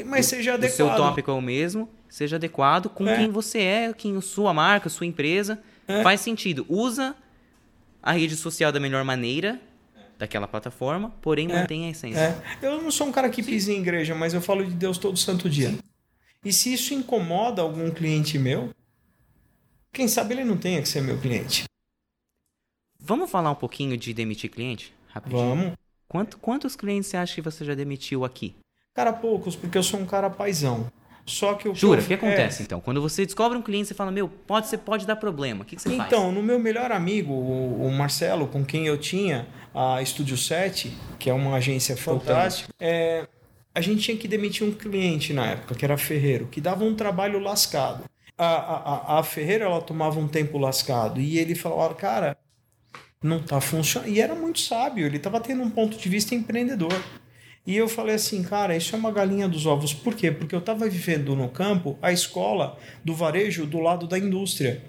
Mas 0.06 0.26
seja 0.26 0.54
adequado. 0.54 0.74
O 0.74 0.76
seu 0.76 0.96
tópico 0.96 1.32
é 1.32 1.34
o 1.34 1.42
mesmo, 1.42 1.90
seja 2.10 2.36
adequado 2.36 2.90
com 2.90 3.08
é. 3.08 3.18
quem 3.18 3.30
você 3.30 3.60
é, 3.60 3.94
quem 3.94 4.20
sua 4.22 4.54
marca, 4.54 4.90
sua 4.90 5.06
empresa. 5.06 5.60
É. 5.88 6.04
Faz 6.04 6.22
sentido. 6.22 6.66
Usa 6.68 7.16
a 8.02 8.12
rede 8.12 8.36
social 8.36 8.72
da 8.72 8.80
melhor 8.80 9.04
maneira 9.04 9.60
daquela 10.18 10.48
plataforma, 10.48 11.14
porém 11.22 11.50
é. 11.52 11.54
mantenha 11.54 11.88
a 11.88 11.92
essência. 11.92 12.20
É. 12.20 12.66
Eu 12.66 12.82
não 12.82 12.92
sou 12.92 13.08
um 13.08 13.12
cara 13.12 13.30
que 13.30 13.44
pisa 13.44 13.72
em 13.72 13.80
igreja, 13.80 14.16
mas 14.16 14.34
eu 14.34 14.42
falo 14.42 14.66
de 14.66 14.72
Deus 14.72 14.98
todo 14.98 15.18
santo 15.18 15.50
dia. 15.50 15.70
Sim. 15.70 15.80
E 16.44 16.54
se 16.54 16.74
isso 16.74 16.94
incomoda 16.94 17.62
algum 17.62 17.92
cliente 17.92 18.38
meu, 18.38 18.72
quem 19.92 20.08
sabe 20.08 20.34
ele 20.34 20.44
não 20.44 20.58
tenha 20.58 20.82
que 20.82 20.88
ser 20.88 21.02
meu 21.02 21.20
cliente. 21.20 21.66
Vamos 23.00 23.30
falar 23.30 23.52
um 23.52 23.56
pouquinho 23.56 23.98
de 23.98 24.14
demitir 24.14 24.50
cliente? 24.50 24.94
Rapidinho. 25.08 25.42
Vamos. 25.42 25.74
Quanto, 26.08 26.38
quantos 26.38 26.76
clientes 26.76 27.10
você 27.10 27.18
acha 27.18 27.36
que 27.36 27.42
você 27.42 27.66
já 27.66 27.76
demitiu 27.76 28.24
aqui? 28.24 28.56
Cara, 28.98 29.14
poucos, 29.14 29.56
porque 29.56 29.78
eu 29.78 29.84
sou 29.84 30.00
um 30.00 30.08
cara 30.08 30.28
paisão. 30.28 30.88
Só 31.24 31.54
que 31.54 31.70
o 31.70 31.76
Jura? 31.76 32.02
O 32.02 32.04
que 32.04 32.16
acontece 32.16 32.64
é... 32.64 32.66
então? 32.66 32.82
Quando 32.82 33.00
você 33.00 33.28
descobre 33.28 33.56
um 33.56 33.62
cliente, 33.62 33.90
você 33.90 33.94
fala, 33.94 34.10
meu, 34.10 34.28
pode, 34.28 34.66
você 34.66 34.76
pode 34.76 35.06
dar 35.06 35.16
problema. 35.16 35.62
O 35.62 35.66
que, 35.66 35.76
que 35.76 35.82
você 35.84 35.90
então, 35.90 36.00
faz? 36.00 36.12
Então, 36.12 36.32
no 36.32 36.42
meu 36.42 36.58
melhor 36.58 36.92
amigo, 36.92 37.32
o, 37.32 37.92
Marcelo, 37.92 38.48
com 38.48 38.66
quem 38.66 38.88
eu 38.88 38.98
tinha 38.98 39.48
a 39.72 40.02
Estúdio 40.02 40.36
7, 40.36 40.92
que 41.20 41.30
é 41.30 41.34
uma 41.34 41.58
agência 41.58 41.96
fantástica, 41.96 42.74
é, 42.80 43.28
a 43.76 43.82
gente 43.82 44.02
tinha 44.02 44.18
que 44.18 44.28
demitir 44.28 44.68
um 44.68 44.72
cliente 44.72 45.32
na 45.32 45.46
época, 45.46 45.76
que 45.76 45.86
era 45.86 45.96
ferreiro, 45.96 46.48
que 46.48 46.60
dava 46.60 46.84
um 46.84 46.96
trabalho 46.96 47.38
lascado. 47.38 48.04
a, 48.36 48.48
a, 48.48 49.20
a 49.20 49.24
Ferreira 49.24 49.66
ela 49.66 49.80
tomava 49.80 50.20
um 50.20 50.28
tempo 50.28 50.58
lascado 50.58 51.22
e 51.22 51.38
ele 51.38 51.54
falava, 51.54 51.94
cara, 51.94 52.36
não 53.22 53.44
tá 53.44 53.62
funcionando. 53.62 54.10
E 54.10 54.20
era 54.20 54.34
muito 54.34 54.60
sábio, 54.60 55.06
ele 55.06 55.18
estava 55.18 55.40
tendo 55.40 55.62
um 55.62 55.70
ponto 55.70 55.96
de 55.96 56.10
vista 56.10 56.34
empreendedor. 56.34 57.00
E 57.68 57.76
eu 57.76 57.90
falei 57.90 58.16
assim, 58.16 58.42
cara, 58.44 58.78
isso 58.78 58.96
é 58.96 58.98
uma 58.98 59.12
galinha 59.12 59.46
dos 59.46 59.66
ovos. 59.66 59.94
Por 59.94 60.16
quê? 60.16 60.32
Porque 60.32 60.56
eu 60.56 60.60
estava 60.60 60.88
vivendo 60.88 61.36
no 61.36 61.50
campo 61.50 62.00
a 62.02 62.14
escola 62.14 62.80
do 63.04 63.14
varejo 63.14 63.66
do 63.66 63.80
lado 63.80 64.08
da 64.08 64.18
indústria. 64.18 64.82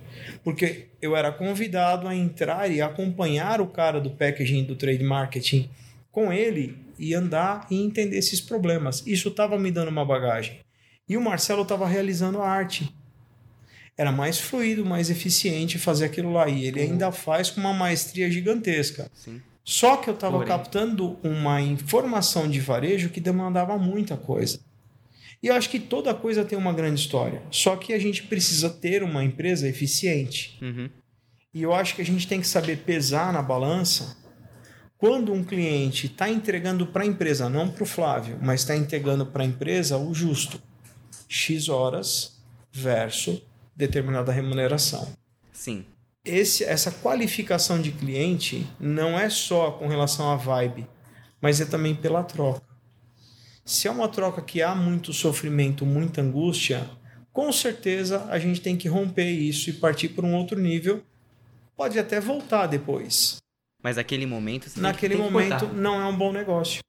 Porque 0.44 0.86
eu 1.02 1.16
era 1.16 1.32
convidado 1.32 2.06
a 2.06 2.14
entrar 2.14 2.70
e 2.70 2.80
acompanhar 2.80 3.60
o 3.60 3.66
cara 3.66 4.00
do 4.00 4.10
packaging, 4.10 4.62
do 4.62 4.76
trade 4.76 5.02
marketing 5.02 5.68
com 6.12 6.32
ele 6.32 6.78
e 6.96 7.14
andar 7.14 7.66
e 7.68 7.82
entender 7.82 8.16
esses 8.16 8.40
problemas. 8.40 9.04
Isso 9.04 9.28
estava 9.28 9.58
me 9.58 9.72
dando 9.72 9.88
uma 9.88 10.04
bagagem. 10.04 10.60
E 11.08 11.16
o 11.16 11.20
Marcelo 11.20 11.62
estava 11.62 11.84
realizando 11.84 12.40
a 12.40 12.48
arte 12.48 12.94
era 13.96 14.12
mais 14.12 14.38
fluido, 14.38 14.86
mais 14.86 15.10
eficiente 15.10 15.76
fazer 15.76 16.04
aquilo 16.04 16.32
lá. 16.32 16.48
E 16.48 16.64
ele 16.64 16.80
ainda 16.80 17.10
faz 17.10 17.50
com 17.50 17.60
uma 17.60 17.72
maestria 17.72 18.30
gigantesca. 18.30 19.10
Sim. 19.12 19.42
Só 19.68 19.98
que 19.98 20.08
eu 20.08 20.14
estava 20.14 20.42
captando 20.46 21.18
uma 21.22 21.60
informação 21.60 22.48
de 22.48 22.58
varejo 22.58 23.10
que 23.10 23.20
demandava 23.20 23.76
muita 23.76 24.16
coisa. 24.16 24.60
E 25.42 25.48
eu 25.48 25.54
acho 25.54 25.68
que 25.68 25.78
toda 25.78 26.14
coisa 26.14 26.42
tem 26.42 26.56
uma 26.56 26.72
grande 26.72 26.98
história. 26.98 27.42
Só 27.50 27.76
que 27.76 27.92
a 27.92 27.98
gente 27.98 28.22
precisa 28.22 28.70
ter 28.70 29.02
uma 29.02 29.22
empresa 29.22 29.68
eficiente. 29.68 30.58
Uhum. 30.62 30.88
E 31.52 31.62
eu 31.62 31.74
acho 31.74 31.94
que 31.94 32.00
a 32.00 32.04
gente 32.04 32.26
tem 32.26 32.40
que 32.40 32.46
saber 32.46 32.78
pesar 32.78 33.30
na 33.30 33.42
balança 33.42 34.16
quando 34.96 35.34
um 35.34 35.44
cliente 35.44 36.06
está 36.06 36.30
entregando 36.30 36.86
para 36.86 37.02
a 37.02 37.06
empresa, 37.06 37.50
não 37.50 37.68
para 37.68 37.82
o 37.82 37.86
Flávio, 37.86 38.38
mas 38.40 38.60
está 38.62 38.74
entregando 38.74 39.26
para 39.26 39.42
a 39.42 39.46
empresa 39.46 39.98
o 39.98 40.14
justo. 40.14 40.58
X 41.28 41.68
horas 41.68 42.40
versus 42.72 43.42
determinada 43.76 44.32
remuneração. 44.32 45.12
Sim. 45.52 45.84
Esse, 46.28 46.64
essa 46.64 46.90
qualificação 46.90 47.80
de 47.80 47.90
cliente 47.90 48.66
não 48.78 49.18
é 49.18 49.30
só 49.30 49.70
com 49.72 49.88
relação 49.88 50.30
à 50.30 50.36
vibe, 50.36 50.86
mas 51.40 51.60
é 51.60 51.64
também 51.64 51.94
pela 51.94 52.22
troca. 52.22 52.62
Se 53.64 53.88
é 53.88 53.90
uma 53.90 54.08
troca 54.08 54.40
que 54.40 54.62
há 54.62 54.74
muito 54.74 55.12
sofrimento, 55.12 55.84
muita 55.84 56.20
angústia, 56.20 56.88
com 57.32 57.52
certeza 57.52 58.24
a 58.30 58.38
gente 58.38 58.60
tem 58.60 58.76
que 58.76 58.88
romper 58.88 59.30
isso 59.30 59.70
e 59.70 59.74
partir 59.74 60.08
para 60.08 60.26
um 60.26 60.34
outro 60.34 60.58
nível. 60.58 61.02
Pode 61.76 61.98
até 61.98 62.20
voltar 62.20 62.66
depois. 62.66 63.36
Mas 63.82 63.96
naquele 63.96 64.26
momento, 64.26 64.68
você 64.68 64.80
naquele 64.80 65.14
tem 65.14 65.24
que, 65.24 65.32
tem 65.32 65.48
momento 65.48 65.68
não 65.72 66.00
é 66.00 66.06
um 66.06 66.16
bom 66.16 66.32
negócio. 66.32 66.80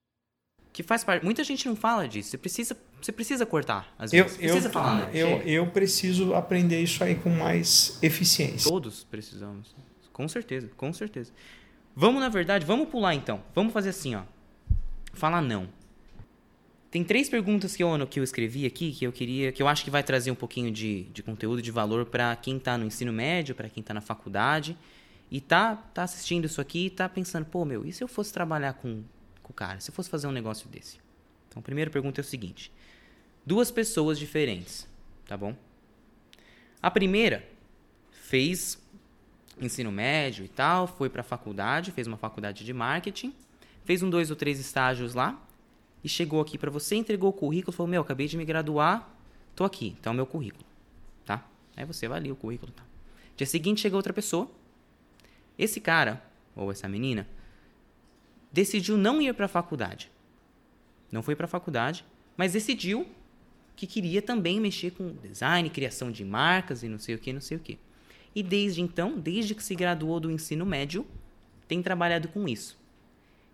Que 0.80 0.84
faz 0.84 1.04
parte. 1.04 1.26
Muita 1.26 1.44
gente 1.44 1.68
não 1.68 1.76
fala 1.76 2.08
disso. 2.08 2.30
Você 2.30 2.38
precisa 2.38 2.78
você 3.02 3.12
precisa 3.12 3.46
cortar, 3.46 3.94
às 4.00 4.12
vezes. 4.12 4.32
Eu, 4.32 4.38
precisa 4.40 4.70
eu, 4.70 4.72
falar. 4.72 5.14
Eu, 5.14 5.28
eu 5.42 5.68
preciso 5.68 6.34
aprender 6.34 6.82
isso 6.82 7.04
aí 7.04 7.16
com 7.16 7.30
mais 7.30 8.00
eficiência. 8.02 8.72
Todos 8.72 9.04
precisamos. 9.04 9.76
Com 10.14 10.26
certeza, 10.30 10.70
com 10.78 10.94
certeza. 10.94 11.34
Vamos, 11.94 12.22
na 12.22 12.30
verdade, 12.30 12.66
vamos 12.66 12.88
pular 12.88 13.14
então. 13.14 13.44
Vamos 13.54 13.74
fazer 13.74 13.90
assim, 13.90 14.16
ó. 14.16 14.22
Falar 15.12 15.42
não. 15.42 15.68
Tem 16.90 17.04
três 17.04 17.28
perguntas 17.28 17.76
que 17.76 17.84
eu, 17.84 18.08
que 18.08 18.18
eu 18.18 18.24
escrevi 18.24 18.66
aqui 18.66 18.94
que 18.94 19.06
eu 19.06 19.12
queria, 19.12 19.52
que 19.52 19.62
eu 19.62 19.68
acho 19.68 19.84
que 19.84 19.92
vai 19.92 20.02
trazer 20.02 20.32
um 20.32 20.36
pouquinho 20.36 20.72
de, 20.72 21.04
de 21.12 21.22
conteúdo, 21.22 21.62
de 21.62 21.72
valor 21.72 22.06
para 22.06 22.34
quem 22.38 22.56
está 22.56 22.78
no 22.78 22.86
ensino 22.86 23.12
médio, 23.12 23.54
para 23.54 23.68
quem 23.68 23.82
está 23.82 23.94
na 23.94 24.00
faculdade 24.00 24.78
e 25.30 25.42
tá, 25.42 25.76
tá 25.76 26.04
assistindo 26.04 26.46
isso 26.46 26.62
aqui 26.62 26.86
e 26.86 26.90
tá 26.90 27.10
pensando, 27.10 27.46
pô, 27.46 27.66
meu, 27.66 27.86
e 27.86 27.92
se 27.92 28.02
eu 28.02 28.08
fosse 28.08 28.32
trabalhar 28.32 28.76
com, 28.76 29.04
cara? 29.54 29.80
Se 29.80 29.90
eu 29.90 29.94
fosse 29.94 30.10
fazer 30.10 30.28
um 30.28 30.32
negócio 30.32 30.70
desse? 30.70 31.00
Então, 31.48 31.60
a 31.60 31.64
primeira 31.64 31.90
pergunta 31.90 32.20
é 32.20 32.24
o 32.24 32.26
seguinte: 32.26 32.72
duas 33.46 33.72
pessoas 33.72 34.20
diferentes, 34.20 34.88
tá 35.26 35.36
bom? 35.36 35.56
A 36.82 36.90
primeira 36.90 37.48
fez 38.12 38.82
ensino 39.60 39.92
médio 39.92 40.46
e 40.46 40.48
tal, 40.48 40.88
foi 40.88 41.10
para 41.10 41.22
a 41.22 41.24
faculdade, 41.24 41.92
fez 41.92 42.08
uma 42.08 42.18
faculdade 42.18 42.64
de 42.64 42.74
marketing, 42.74 43.34
fez 43.84 44.02
um 44.02 44.10
dois 44.10 44.30
ou 44.30 44.36
três 44.36 44.60
estágios 44.60 45.14
lá 45.14 45.42
e 46.04 46.08
chegou 46.08 46.40
aqui 46.40 46.58
para 46.58 46.72
você, 46.72 46.96
entregou 46.96 47.30
o 47.30 47.34
currículo, 47.34 47.76
falou: 47.76 47.90
"Meu, 47.90 48.02
acabei 48.02 48.28
de 48.28 48.38
me 48.38 48.46
graduar, 48.46 49.10
tô 49.56 49.64
aqui, 49.64 49.96
então 50.00 50.12
é 50.12 50.14
o 50.14 50.16
meu 50.16 50.26
currículo", 50.26 50.66
tá? 51.26 51.46
Aí 51.76 51.86
você 51.86 52.06
avalia 52.06 52.32
o 52.32 52.36
currículo, 52.36 52.72
tá? 52.72 52.84
Dia 53.36 53.48
seguinte 53.48 53.82
chega 53.82 53.96
outra 53.96 54.14
pessoa. 54.14 54.50
Esse 55.58 55.82
cara 55.82 56.24
ou 56.56 56.72
essa 56.72 56.88
menina 56.88 57.28
decidiu 58.52 58.98
não 58.98 59.22
ir 59.22 59.34
para 59.34 59.46
a 59.46 59.50
faculdade. 59.50 60.12
Não 61.12 61.24
foi 61.24 61.36
para 61.36 61.46
a 61.46 61.50
faculdade, 61.50 62.06
mas 62.38 62.54
decidiu 62.54 63.08
que 63.76 63.88
queria 63.88 64.22
também 64.22 64.60
mexer 64.60 64.92
com 64.92 65.14
design, 65.24 65.70
criação 65.70 66.12
de 66.12 66.26
marcas 66.26 66.84
e 66.84 66.90
não 66.90 67.00
sei 67.00 67.16
o 67.16 67.20
que, 67.20 67.32
não 67.32 67.42
sei 67.42 67.58
o 67.58 67.60
que. 67.60 67.80
E 68.36 68.44
desde 68.44 68.82
então, 68.82 69.18
desde 69.18 69.56
que 69.56 69.64
se 69.64 69.74
graduou 69.74 70.20
do 70.20 70.30
ensino 70.30 70.66
médio, 70.66 71.06
tem 71.68 71.82
trabalhado 71.82 72.28
com 72.28 72.48
isso. 72.48 72.78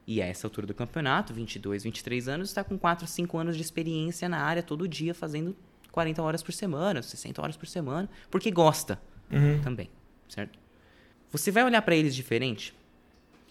E 0.08 0.22
a 0.22 0.26
essa 0.26 0.46
altura 0.46 0.68
do 0.68 0.74
campeonato, 0.74 1.34
22, 1.34 1.84
23 1.84 2.28
anos, 2.28 2.50
está 2.50 2.64
com 2.64 2.78
4, 2.78 3.08
5 3.08 3.38
anos 3.38 3.56
de 3.56 3.62
experiência 3.62 4.30
na 4.30 4.40
área 4.40 4.62
todo 4.62 4.88
dia, 4.88 5.14
fazendo 5.14 5.56
40 5.92 6.22
horas 6.22 6.44
por 6.44 6.54
semana, 6.54 7.02
60 7.02 7.42
horas 7.42 7.58
por 7.58 7.68
semana, 7.68 8.10
porque 8.30 8.52
gosta 8.52 9.02
uhum. 9.32 9.62
também, 9.62 9.90
certo? 10.28 10.60
Você 11.32 11.52
vai 11.52 11.64
olhar 11.64 11.82
para 11.82 11.96
eles 11.96 12.16
diferente? 12.16 12.74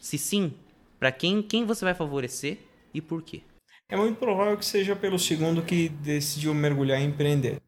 Se 0.00 0.16
sim, 0.18 0.54
para 1.04 1.12
quem, 1.12 1.42
quem 1.42 1.66
você 1.66 1.84
vai 1.84 1.92
favorecer 1.92 2.56
e 2.94 2.98
por 2.98 3.20
quê? 3.20 3.42
é 3.90 3.94
muito 3.94 4.18
provável 4.18 4.56
que 4.56 4.64
seja 4.64 4.96
pelo 4.96 5.18
segundo 5.18 5.60
que 5.60 5.90
decidiu 5.90 6.54
mergulhar 6.54 6.98
e 6.98 7.04
empreender. 7.04 7.60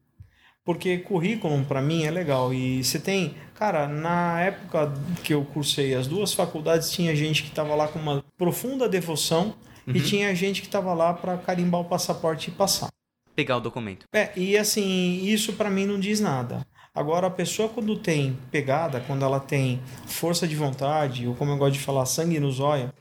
Porque 0.65 0.97
currículo 0.97 1.63
para 1.65 1.79
mim 1.79 2.03
é 2.03 2.09
legal 2.09 2.51
e 2.51 2.83
você 2.83 2.99
tem, 2.99 3.35
cara, 3.53 3.87
na 3.87 4.41
época 4.41 4.91
que 5.23 5.35
eu 5.35 5.45
cursei 5.45 5.93
as 5.93 6.07
duas 6.07 6.33
faculdades 6.33 6.89
tinha 6.89 7.15
gente 7.15 7.43
que 7.43 7.49
estava 7.49 7.75
lá 7.75 7.87
com 7.87 7.99
uma 7.99 8.25
profunda 8.35 8.89
devoção 8.89 9.53
uhum. 9.85 9.95
e 9.95 10.01
tinha 10.01 10.33
gente 10.33 10.61
que 10.61 10.67
estava 10.67 10.91
lá 10.95 11.13
para 11.13 11.37
carimbar 11.37 11.81
o 11.81 11.85
passaporte 11.85 12.49
e 12.49 12.53
passar. 12.53 12.89
Pegar 13.35 13.57
o 13.57 13.61
documento. 13.61 14.07
É, 14.11 14.31
e 14.35 14.57
assim, 14.57 15.23
isso 15.25 15.53
para 15.53 15.69
mim 15.69 15.85
não 15.85 15.99
diz 15.99 16.19
nada. 16.19 16.65
Agora, 16.91 17.27
a 17.27 17.29
pessoa 17.29 17.69
quando 17.69 17.95
tem 17.99 18.35
pegada, 18.49 18.99
quando 19.01 19.23
ela 19.23 19.39
tem 19.39 19.79
força 20.07 20.47
de 20.47 20.55
vontade, 20.55 21.27
ou 21.27 21.35
como 21.35 21.51
eu 21.51 21.57
gosto 21.57 21.73
de 21.73 21.79
falar, 21.79 22.07
sangue 22.07 22.39
no 22.39 22.51
zóio, 22.51 22.91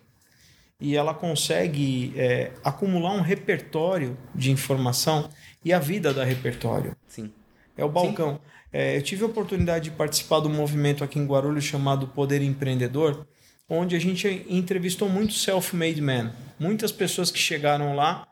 e 0.80 0.94
ela 0.96 1.14
consegue 1.14 2.12
é, 2.16 2.50
acumular 2.62 3.12
um 3.12 3.22
repertório 3.22 4.16
de 4.34 4.50
informação 4.50 5.30
e 5.64 5.72
a 5.72 5.78
vida 5.78 6.12
da 6.12 6.24
repertório. 6.24 6.94
Sim. 7.08 7.32
É 7.76 7.84
o 7.84 7.88
balcão. 7.88 8.40
É, 8.72 8.96
eu 8.96 9.02
tive 9.02 9.22
a 9.22 9.26
oportunidade 9.26 9.90
de 9.90 9.96
participar 9.96 10.40
do 10.40 10.50
movimento 10.50 11.02
aqui 11.02 11.18
em 11.18 11.26
Guarulhos 11.26 11.64
chamado 11.64 12.08
Poder 12.08 12.42
Empreendedor, 12.42 13.26
onde 13.68 13.96
a 13.96 13.98
gente 13.98 14.46
entrevistou 14.48 15.08
muitos 15.08 15.42
self-made 15.42 16.00
men. 16.00 16.30
Muitas 16.58 16.92
pessoas 16.92 17.30
que 17.30 17.38
chegaram 17.38 17.94
lá 17.94 18.26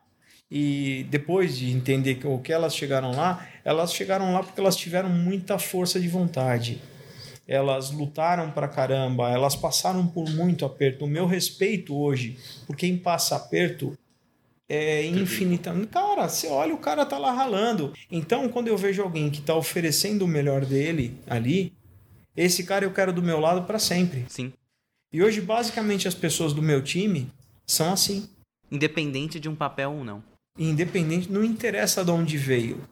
e 0.50 1.06
depois 1.10 1.56
de 1.56 1.70
entender 1.70 2.20
o 2.24 2.38
que 2.38 2.52
elas 2.52 2.76
chegaram 2.76 3.12
lá, 3.12 3.46
elas 3.64 3.92
chegaram 3.92 4.32
lá 4.32 4.42
porque 4.42 4.60
elas 4.60 4.76
tiveram 4.76 5.08
muita 5.08 5.58
força 5.58 5.98
de 5.98 6.08
vontade 6.08 6.80
elas 7.46 7.90
lutaram 7.90 8.50
pra 8.50 8.68
caramba, 8.68 9.30
elas 9.30 9.54
passaram 9.54 10.06
por 10.06 10.28
muito 10.30 10.64
aperto. 10.64 11.04
O 11.04 11.08
meu 11.08 11.26
respeito 11.26 11.96
hoje 11.96 12.38
por 12.66 12.76
quem 12.76 12.96
passa 12.96 13.36
aperto 13.36 13.96
é 14.68 15.04
infinita. 15.06 15.74
Cara, 15.86 16.28
você 16.28 16.48
olha, 16.48 16.74
o 16.74 16.78
cara 16.78 17.04
tá 17.04 17.18
lá 17.18 17.32
ralando. 17.32 17.92
Então, 18.10 18.48
quando 18.48 18.68
eu 18.68 18.76
vejo 18.76 19.02
alguém 19.02 19.30
que 19.30 19.42
tá 19.42 19.54
oferecendo 19.54 20.24
o 20.24 20.28
melhor 20.28 20.64
dele 20.64 21.18
ali, 21.26 21.72
esse 22.36 22.64
cara 22.64 22.84
eu 22.84 22.92
quero 22.92 23.12
do 23.12 23.22
meu 23.22 23.38
lado 23.38 23.66
para 23.66 23.78
sempre. 23.78 24.24
Sim. 24.28 24.52
E 25.12 25.22
hoje, 25.22 25.40
basicamente, 25.40 26.08
as 26.08 26.14
pessoas 26.14 26.52
do 26.52 26.62
meu 26.62 26.82
time 26.82 27.30
são 27.66 27.92
assim. 27.92 28.28
Independente 28.70 29.38
de 29.38 29.48
um 29.48 29.54
papel 29.54 29.92
ou 29.92 30.04
não. 30.04 30.22
Independente, 30.58 31.30
não 31.30 31.44
interessa 31.44 32.04
de 32.04 32.10
onde 32.10 32.36
veio. 32.36 32.82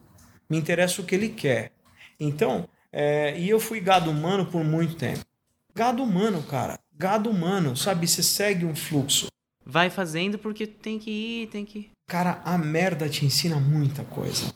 Me 0.49 0.57
interessa 0.57 1.01
o 1.01 1.05
que 1.05 1.15
ele 1.15 1.29
quer. 1.29 1.71
Então, 2.19 2.67
é, 2.95 3.35
e 3.39 3.49
eu 3.49 3.59
fui 3.59 3.79
gado 3.79 4.11
humano 4.11 4.45
por 4.45 4.63
muito 4.63 4.95
tempo. 4.95 5.25
Gado 5.73 6.03
humano, 6.03 6.43
cara. 6.43 6.79
Gado 6.95 7.27
humano, 7.27 7.75
sabe? 7.75 8.07
Você 8.07 8.21
segue 8.21 8.63
um 8.63 8.75
fluxo. 8.75 9.25
Vai 9.65 9.89
fazendo 9.89 10.37
porque 10.37 10.67
tem 10.67 10.99
que 10.99 11.09
ir, 11.09 11.47
tem 11.47 11.65
que. 11.65 11.89
Cara, 12.07 12.39
a 12.45 12.55
merda 12.55 13.09
te 13.09 13.25
ensina 13.25 13.59
muita 13.59 14.03
coisa. 14.03 14.53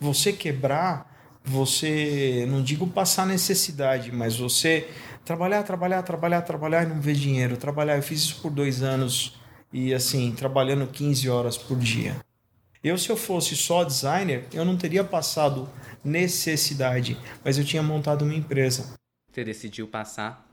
Você 0.00 0.32
quebrar, 0.32 1.38
você. 1.44 2.46
Não 2.48 2.62
digo 2.62 2.86
passar 2.86 3.26
necessidade, 3.26 4.10
mas 4.10 4.38
você 4.38 4.88
trabalhar, 5.22 5.62
trabalhar, 5.64 6.02
trabalhar, 6.02 6.40
trabalhar 6.42 6.84
e 6.84 6.86
não 6.86 7.00
ver 7.00 7.14
dinheiro. 7.14 7.58
Trabalhar. 7.58 7.96
Eu 7.96 8.02
fiz 8.02 8.20
isso 8.20 8.40
por 8.40 8.50
dois 8.50 8.82
anos 8.82 9.38
e 9.70 9.92
assim, 9.92 10.32
trabalhando 10.32 10.86
15 10.86 11.28
horas 11.28 11.58
por 11.58 11.78
dia. 11.78 12.16
Eu, 12.84 12.98
se 12.98 13.08
eu 13.08 13.16
fosse 13.16 13.56
só 13.56 13.82
designer, 13.82 14.44
eu 14.52 14.62
não 14.62 14.76
teria 14.76 15.02
passado 15.02 15.66
necessidade, 16.04 17.16
mas 17.42 17.56
eu 17.56 17.64
tinha 17.64 17.82
montado 17.82 18.26
uma 18.26 18.34
empresa. 18.34 18.92
Você 19.32 19.42
decidiu 19.42 19.88
passar? 19.88 20.46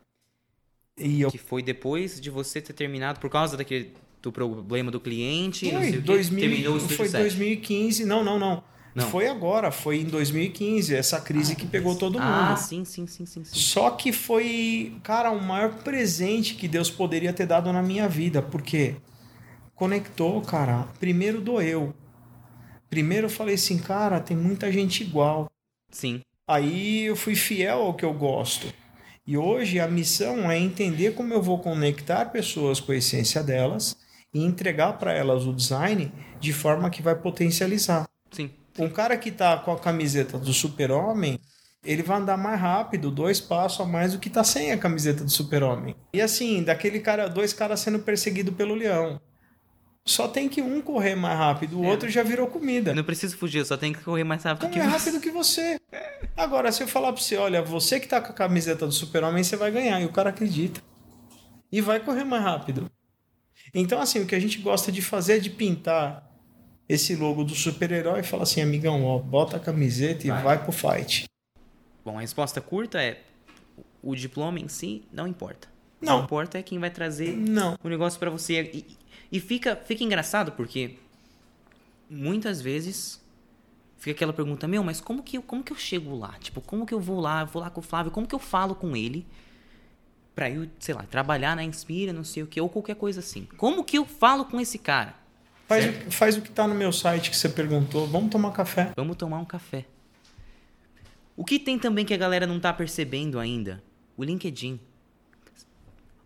E 0.98 1.20
eu... 1.20 1.30
Que 1.30 1.38
foi 1.38 1.62
depois 1.62 2.22
de 2.22 2.30
você 2.30 2.62
ter 2.62 2.72
terminado 2.72 3.20
por 3.20 3.30
causa 3.30 3.58
daquele 3.58 3.94
do 4.22 4.32
problema 4.32 4.90
do 4.90 5.00
cliente? 5.00 5.70
Foi, 5.70 5.92
2000, 5.92 6.80
foi 6.80 7.10
2015, 7.10 8.06
não, 8.06 8.24
não, 8.24 8.40
não. 8.40 8.64
Não. 8.96 9.10
Foi 9.10 9.28
agora, 9.28 9.72
foi 9.72 10.02
em 10.02 10.06
2015, 10.06 10.96
essa 10.96 11.20
crise 11.20 11.56
que 11.56 11.66
pegou 11.66 11.96
todo 11.96 12.14
mundo. 12.14 12.24
Ah, 12.24 12.56
sim, 12.56 12.86
sim, 12.86 13.08
sim, 13.08 13.26
sim, 13.26 13.44
sim. 13.44 13.56
Só 13.56 13.92
que 13.92 14.12
foi, 14.12 14.96
cara, 15.04 15.32
o 15.32 15.42
maior 15.42 15.76
presente 15.76 16.56
que 16.56 16.68
Deus 16.68 16.90
poderia 16.90 17.32
ter 17.34 17.46
dado 17.46 17.72
na 17.72 17.82
minha 17.82 18.08
vida, 18.08 18.42
porque 18.42 18.96
conectou, 19.76 20.42
cara. 20.42 20.88
Primeiro 21.00 21.40
doeu. 21.42 21.94
Primeiro 22.92 23.28
eu 23.28 23.30
falei 23.32 23.56
assim, 23.56 23.78
cara, 23.78 24.20
tem 24.20 24.36
muita 24.36 24.70
gente 24.70 25.02
igual. 25.02 25.50
Sim. 25.90 26.20
Aí 26.46 27.04
eu 27.04 27.16
fui 27.16 27.36
fiel 27.36 27.80
ao 27.80 27.94
que 27.94 28.04
eu 28.04 28.14
gosto. 28.14 28.68
E 29.26 29.38
hoje 29.38 29.80
a 29.80 29.88
missão 29.88 30.52
é 30.52 30.60
entender 30.60 31.14
como 31.14 31.34
eu 31.34 31.42
vou 31.42 31.58
conectar 31.58 32.26
pessoas 32.26 32.82
com 32.82 32.92
a 32.92 32.98
essência 32.98 33.42
delas 33.42 33.96
e 34.34 34.44
entregar 34.44 35.00
para 35.00 35.14
elas 35.14 35.46
o 35.46 35.54
design 35.54 36.12
de 36.38 36.52
forma 36.52 36.90
que 36.90 37.02
vai 37.02 37.16
potencializar. 37.16 38.06
Sim. 38.30 38.52
Um 38.78 38.90
cara 38.90 39.16
que 39.16 39.32
tá 39.32 39.58
com 39.58 39.72
a 39.72 39.80
camiseta 39.80 40.38
do 40.38 40.52
super-homem, 40.52 41.40
ele 41.86 42.04
vai 42.04 42.18
andar 42.18 42.36
mais 42.36 42.60
rápido, 42.60 43.10
dois 43.10 43.40
passos 43.40 43.80
a 43.80 43.86
mais 43.86 44.12
do 44.12 44.20
que 44.20 44.30
tá 44.30 44.44
sem 44.44 44.74
a 44.74 44.78
camiseta 44.78 45.24
do 45.24 45.32
super-homem. 45.32 45.96
E 46.14 46.20
assim, 46.20 46.62
daquele 46.62 47.00
cara, 47.00 47.30
dois 47.30 47.54
caras 47.54 47.80
sendo 47.80 48.00
perseguidos 48.00 48.54
pelo 48.54 48.76
leão. 48.76 49.22
Só 50.06 50.28
tem 50.28 50.50
que 50.50 50.62
um 50.62 50.82
correr 50.82 51.16
mais 51.16 51.38
rápido, 51.38 51.80
o 51.80 51.86
É. 51.86 51.90
outro 51.90 52.10
já 52.10 52.24
virou 52.24 52.48
comida. 52.48 52.94
Não 52.94 53.04
preciso 53.04 53.38
fugir, 53.38 53.60
eu 53.60 53.66
só 53.66 53.78
tenho 53.78 53.94
que 53.94 54.04
correr 54.04 54.24
mais 54.24 54.44
rápido 54.44 54.62
Como 54.62 54.74
que 54.74 54.80
é 54.80 54.84
você. 54.84 54.90
rápido 54.90 55.22
que 55.22 55.30
você. 55.30 55.80
Agora, 56.36 56.72
se 56.72 56.82
eu 56.82 56.88
falar 56.88 57.14
pra 57.14 57.22
você, 57.22 57.38
olha, 57.38 57.62
você 57.62 58.00
que 58.00 58.08
tá 58.08 58.20
com 58.20 58.32
a 58.32 58.36
camiseta 58.36 58.86
do 58.88 58.92
super-homem, 58.92 59.44
você 59.44 59.56
vai 59.56 59.70
ganhar. 59.72 60.02
E 60.02 60.06
o 60.06 60.12
cara 60.12 60.32
acredita. 60.32 60.82
E 61.72 61.82
vai 61.82 62.00
correr 62.00 62.24
mais 62.24 62.44
rápido. 62.44 62.90
Então, 63.74 64.02
assim, 64.02 64.20
o 64.20 64.26
que 64.26 64.34
a 64.36 64.40
gente 64.40 64.58
gosta 64.58 64.92
de 64.92 65.02
fazer 65.04 65.38
é 65.38 65.40
de 65.40 65.50
pintar 65.52 66.28
esse 66.90 67.16
logo 67.16 67.44
do 67.44 67.54
super-herói 67.56 68.20
e 68.22 68.24
falar 68.24 68.44
assim, 68.44 68.60
amigão, 68.62 69.06
ó, 69.06 69.20
bota 69.20 69.58
a 69.58 69.60
camiseta 69.60 70.26
e 70.28 70.32
Vai. 70.32 70.44
vai 70.44 70.64
pro 70.64 70.72
fight. 70.72 71.26
Bom, 72.04 72.18
a 72.18 72.22
resposta 72.22 72.60
curta 72.60 73.02
é: 73.02 73.22
o 74.02 74.16
diploma 74.16 74.60
em 74.60 74.68
si 74.68 75.06
não 75.14 75.28
importa. 75.28 75.70
O 76.02 76.04
que 76.04 76.06
Não. 76.08 76.24
importa 76.24 76.58
é 76.58 76.64
quem 76.64 76.80
vai 76.80 76.90
trazer 76.90 77.36
Não. 77.38 77.78
o 77.84 77.88
negócio 77.88 78.20
pra 78.20 78.30
você. 78.32 78.62
E, 78.74 78.98
e 79.32 79.40
fica, 79.40 79.76
fica 79.76 80.04
engraçado 80.04 80.52
porque 80.54 80.96
muitas 82.10 82.60
vezes 82.62 83.22
fica 83.98 84.12
aquela 84.16 84.34
pergunta: 84.34 84.68
meu, 84.68 84.84
mas 84.84 85.00
como 85.00 85.22
que, 85.22 85.38
eu, 85.38 85.44
como 85.44 85.64
que 85.64 85.72
eu 85.72 85.78
chego 85.78 86.16
lá? 86.16 86.34
Tipo, 86.40 86.60
como 86.60 86.86
que 86.86 86.94
eu 86.94 87.00
vou 87.00 87.20
lá? 87.20 87.42
Eu 87.42 87.48
vou 87.48 87.62
lá 87.62 87.70
com 87.70 87.80
o 87.80 87.84
Flávio, 87.84 88.12
como 88.12 88.28
que 88.28 88.34
eu 88.34 88.40
falo 88.40 88.74
com 88.74 88.96
ele? 88.98 89.26
Pra 90.34 90.50
eu, 90.50 90.68
sei 90.80 90.96
lá, 90.96 91.04
trabalhar 91.04 91.56
na 91.56 91.64
Inspira, 91.64 92.12
não 92.12 92.24
sei 92.24 92.42
o 92.42 92.48
que, 92.48 92.60
ou 92.60 92.68
qualquer 92.70 92.96
coisa 92.96 93.20
assim. 93.20 93.48
Como 93.58 93.84
que 93.84 93.98
eu 93.98 94.06
falo 94.06 94.46
com 94.46 94.60
esse 94.60 94.80
cara? 94.80 95.14
Faz, 95.68 95.86
o, 95.86 96.12
faz 96.12 96.38
o 96.38 96.42
que 96.42 96.50
tá 96.50 96.68
no 96.68 96.74
meu 96.74 96.92
site 96.92 97.30
que 97.30 97.38
você 97.38 97.48
perguntou. 97.48 98.08
Vamos 98.08 98.30
tomar 98.32 98.52
café. 98.52 98.92
Vamos 98.96 99.16
tomar 99.18 99.38
um 99.40 99.46
café. 99.46 99.86
O 101.38 101.46
que 101.46 101.60
tem 101.60 101.78
também 101.78 102.06
que 102.06 102.14
a 102.14 102.18
galera 102.18 102.48
não 102.48 102.60
tá 102.60 102.74
percebendo 102.74 103.40
ainda? 103.40 103.84
O 104.18 104.24
LinkedIn. 104.24 104.80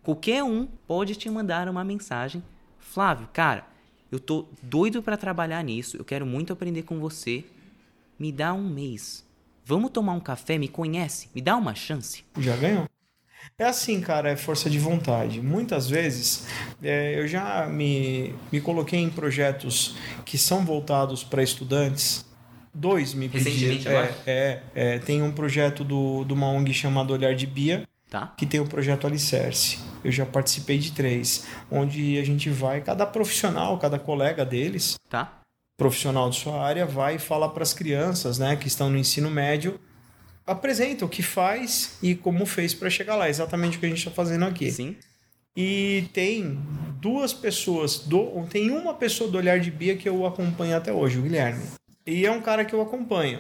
Qualquer 0.05 0.43
um 0.43 0.67
pode 0.87 1.15
te 1.15 1.27
mandar 1.31 1.67
uma 1.67 1.83
mensagem. 1.83 2.43
Flávio, 2.77 3.27
cara, 3.33 3.65
eu 4.11 4.19
tô 4.19 4.45
doido 4.61 5.01
pra 5.01 5.17
trabalhar 5.17 5.63
nisso. 5.63 5.97
Eu 5.97 6.05
quero 6.05 6.27
muito 6.27 6.53
aprender 6.53 6.83
com 6.83 6.99
você. 6.99 7.43
Me 8.19 8.31
dá 8.31 8.53
um 8.53 8.69
mês. 8.69 9.25
Vamos 9.65 9.89
tomar 9.89 10.13
um 10.13 10.19
café? 10.19 10.59
Me 10.59 10.67
conhece? 10.67 11.27
Me 11.33 11.41
dá 11.41 11.55
uma 11.57 11.73
chance? 11.73 12.23
Já 12.37 12.55
ganhou. 12.55 12.87
É 13.57 13.63
assim, 13.65 13.99
cara, 13.99 14.29
é 14.29 14.35
força 14.35 14.69
de 14.69 14.77
vontade. 14.77 15.41
Muitas 15.41 15.89
vezes 15.89 16.47
é, 16.83 17.19
eu 17.19 17.27
já 17.27 17.65
me, 17.65 18.35
me 18.51 18.61
coloquei 18.61 18.99
em 18.99 19.09
projetos 19.09 19.95
que 20.23 20.37
são 20.37 20.63
voltados 20.63 21.23
para 21.23 21.41
estudantes. 21.41 22.23
Dois 22.71 23.15
me 23.15 23.27
pediram. 23.27 23.91
É, 23.91 24.13
é, 24.27 24.63
é, 24.75 24.99
tem 24.99 25.23
um 25.23 25.31
projeto 25.31 25.83
do, 25.83 26.23
de 26.25 26.33
uma 26.33 26.47
ONG 26.47 26.71
chamado 26.75 27.11
Olhar 27.11 27.33
de 27.33 27.47
Bia, 27.47 27.87
Tá? 28.07 28.33
que 28.37 28.45
tem 28.45 28.59
o 28.59 28.67
projeto 28.67 29.07
Alicerce. 29.07 29.79
Eu 30.05 30.11
já 30.11 30.25
participei 30.25 30.77
de 30.77 30.91
três, 30.91 31.45
onde 31.71 32.19
a 32.19 32.23
gente 32.23 32.49
vai, 32.49 32.81
cada 32.81 33.05
profissional, 33.05 33.77
cada 33.79 33.97
colega 33.97 34.45
deles, 34.45 34.95
Tá? 35.09 35.41
profissional 35.77 36.29
de 36.29 36.37
sua 36.37 36.61
área, 36.61 36.85
vai 36.85 37.15
e 37.15 37.19
fala 37.19 37.49
para 37.49 37.63
as 37.63 37.73
crianças 37.73 38.39
né, 38.39 38.55
que 38.55 38.67
estão 38.67 38.89
no 38.89 38.97
ensino 38.97 39.29
médio, 39.29 39.79
apresenta 40.45 41.03
o 41.03 41.09
que 41.09 41.21
faz 41.21 41.97
e 42.01 42.15
como 42.15 42.45
fez 42.45 42.73
para 42.73 42.89
chegar 42.89 43.15
lá. 43.15 43.29
Exatamente 43.29 43.77
o 43.77 43.79
que 43.79 43.85
a 43.85 43.89
gente 43.89 43.97
está 43.97 44.11
fazendo 44.11 44.45
aqui. 44.45 44.71
Sim. 44.71 44.95
E 45.55 46.07
tem 46.13 46.59
duas 46.99 47.33
pessoas, 47.33 47.99
do, 47.99 48.45
tem 48.49 48.71
uma 48.71 48.93
pessoa 48.93 49.29
do 49.29 49.37
Olhar 49.37 49.59
de 49.59 49.71
Bia 49.71 49.95
que 49.95 50.07
eu 50.07 50.25
acompanho 50.25 50.75
até 50.75 50.91
hoje, 50.91 51.17
o 51.17 51.21
Guilherme. 51.21 51.63
E 52.05 52.25
é 52.25 52.31
um 52.31 52.41
cara 52.41 52.63
que 52.63 52.75
eu 52.75 52.81
acompanho. 52.81 53.39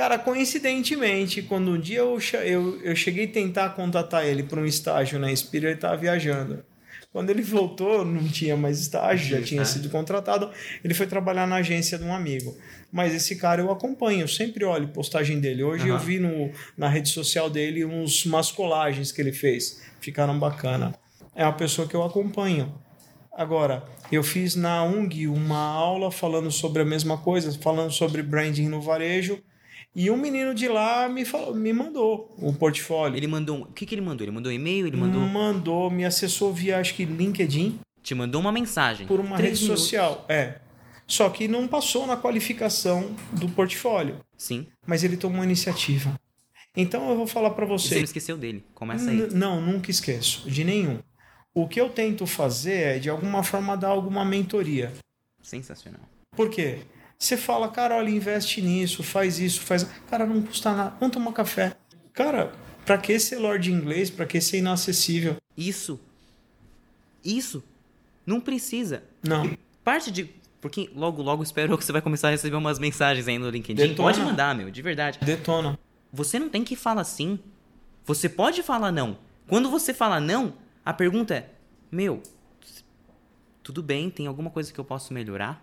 Cara, 0.00 0.18
coincidentemente, 0.18 1.42
quando 1.42 1.72
um 1.72 1.78
dia 1.78 1.98
eu, 1.98 2.18
eu, 2.42 2.80
eu 2.82 2.96
cheguei 2.96 3.26
a 3.26 3.28
tentar 3.28 3.68
contatar 3.76 4.24
ele 4.24 4.42
para 4.42 4.58
um 4.58 4.64
estágio 4.64 5.18
na 5.18 5.30
Inspira, 5.30 5.66
ele 5.66 5.74
estava 5.74 5.94
viajando. 5.94 6.64
Quando 7.12 7.28
ele 7.28 7.42
voltou, 7.42 8.02
não 8.02 8.26
tinha 8.26 8.56
mais 8.56 8.80
estágio, 8.80 9.28
já 9.28 9.42
Tinha 9.44 9.60
estágio. 9.60 9.82
sido 9.82 9.92
contratado. 9.92 10.50
Ele 10.82 10.94
foi 10.94 11.06
trabalhar 11.06 11.46
na 11.46 11.56
agência 11.56 11.98
de 11.98 12.04
um 12.04 12.14
amigo. 12.14 12.56
Mas 12.90 13.12
esse 13.14 13.36
cara 13.36 13.60
eu 13.60 13.70
acompanho, 13.70 14.22
eu 14.22 14.28
sempre 14.28 14.64
olho 14.64 14.88
postagem 14.88 15.38
dele. 15.38 15.62
Hoje 15.62 15.86
eu 15.86 15.96
Aham. 15.96 16.02
vi 16.02 16.18
no, 16.18 16.50
na 16.78 16.88
rede 16.88 17.10
social 17.10 17.50
dele 17.50 17.84
uns, 17.84 18.24
umas 18.24 18.50
colagens 18.50 19.12
que 19.12 19.20
ele 19.20 19.32
fez. 19.32 19.82
Ficaram 20.00 20.38
bacana. 20.38 20.94
É 21.36 21.44
uma 21.44 21.52
pessoa 21.52 21.86
que 21.86 21.94
eu 21.94 22.02
acompanho. 22.02 22.72
Agora, 23.36 23.84
eu 24.10 24.22
fiz 24.22 24.54
na 24.54 24.82
UNG 24.82 25.26
uma 25.28 25.58
aula 25.58 26.10
falando 26.10 26.50
sobre 26.50 26.80
a 26.80 26.86
mesma 26.86 27.18
coisa, 27.18 27.52
falando 27.60 27.92
sobre 27.92 28.22
branding 28.22 28.66
no 28.66 28.80
varejo. 28.80 29.42
E 29.94 30.10
um 30.10 30.16
menino 30.16 30.54
de 30.54 30.68
lá 30.68 31.08
me, 31.08 31.24
falou, 31.24 31.54
me 31.54 31.72
mandou 31.72 32.32
o 32.38 32.52
portfólio. 32.52 33.16
Ele 33.16 33.26
mandou 33.26 33.58
um... 33.58 33.62
O 33.62 33.66
que 33.66 33.84
que 33.84 33.94
ele 33.94 34.02
mandou? 34.02 34.24
Ele 34.24 34.30
mandou 34.30 34.52
um 34.52 34.54
e-mail? 34.54 34.86
Ele 34.86 34.96
mandou... 34.96 35.20
mandou, 35.22 35.90
me 35.90 36.04
acessou 36.04 36.52
via, 36.52 36.78
acho 36.78 36.94
que 36.94 37.04
LinkedIn, 37.04 37.80
Te 38.02 38.14
mandou 38.14 38.40
uma 38.40 38.52
mensagem. 38.52 39.06
por 39.06 39.18
uma 39.18 39.36
Três 39.36 39.52
rede 39.52 39.62
minutos. 39.64 39.82
social. 39.82 40.24
É. 40.28 40.60
Só 41.08 41.28
que 41.28 41.48
não 41.48 41.66
passou 41.66 42.06
na 42.06 42.16
qualificação 42.16 43.16
do 43.32 43.48
portfólio. 43.48 44.20
Sim. 44.38 44.68
Mas 44.86 45.02
ele 45.02 45.16
tomou 45.16 45.42
iniciativa. 45.42 46.18
Então 46.76 47.10
eu 47.10 47.16
vou 47.16 47.26
falar 47.26 47.50
para 47.50 47.66
você 47.66 47.88
você. 47.88 47.94
não 47.96 48.04
esqueceu 48.04 48.36
dele. 48.36 48.64
Começa 48.74 49.10
aí. 49.10 49.28
Não, 49.34 49.60
nunca 49.60 49.90
esqueço, 49.90 50.48
de 50.48 50.62
nenhum. 50.62 51.00
O 51.52 51.66
que 51.66 51.80
eu 51.80 51.88
tento 51.88 52.28
fazer 52.28 52.74
é, 52.74 52.98
de 53.00 53.10
alguma 53.10 53.42
forma, 53.42 53.76
dar 53.76 53.88
alguma 53.88 54.24
mentoria. 54.24 54.92
Sensacional. 55.42 56.02
Por 56.36 56.48
quê? 56.48 56.78
Você 57.20 57.36
fala, 57.36 57.68
cara, 57.68 57.96
olha, 57.96 58.08
investe 58.08 58.62
nisso, 58.62 59.02
faz 59.02 59.38
isso, 59.38 59.60
faz. 59.60 59.86
Cara, 60.08 60.24
não 60.24 60.40
custa 60.40 60.74
nada. 60.74 60.96
Vamos 60.98 61.12
tomar 61.12 61.32
café. 61.32 61.76
Cara, 62.14 62.50
pra 62.86 62.96
que 62.96 63.20
ser 63.20 63.36
Lord 63.36 63.70
inglês? 63.70 64.08
Pra 64.08 64.24
que 64.24 64.40
ser 64.40 64.56
inacessível? 64.56 65.36
Isso. 65.54 66.00
Isso. 67.22 67.62
Não 68.24 68.40
precisa. 68.40 69.02
Não. 69.22 69.54
Parte 69.84 70.10
de. 70.10 70.30
Porque 70.62 70.90
logo, 70.96 71.20
logo 71.20 71.42
espero 71.42 71.76
que 71.76 71.84
você 71.84 71.92
vai 71.92 72.00
começar 72.00 72.28
a 72.28 72.30
receber 72.30 72.56
umas 72.56 72.78
mensagens 72.78 73.28
aí 73.28 73.38
no 73.38 73.50
LinkedIn. 73.50 73.88
Detona. 73.88 74.12
Pode 74.12 74.20
mandar, 74.24 74.54
meu, 74.54 74.70
de 74.70 74.80
verdade. 74.80 75.18
Detona. 75.20 75.78
Você 76.10 76.38
não 76.38 76.48
tem 76.48 76.64
que 76.64 76.74
falar 76.74 77.04
sim. 77.04 77.38
Você 78.06 78.30
pode 78.30 78.62
falar 78.62 78.90
não. 78.90 79.18
Quando 79.46 79.70
você 79.70 79.92
fala 79.92 80.20
não, 80.20 80.54
a 80.82 80.94
pergunta 80.94 81.34
é: 81.34 81.50
Meu, 81.92 82.22
tudo 83.62 83.82
bem, 83.82 84.08
tem 84.08 84.26
alguma 84.26 84.48
coisa 84.48 84.72
que 84.72 84.80
eu 84.80 84.84
posso 84.86 85.12
melhorar? 85.12 85.62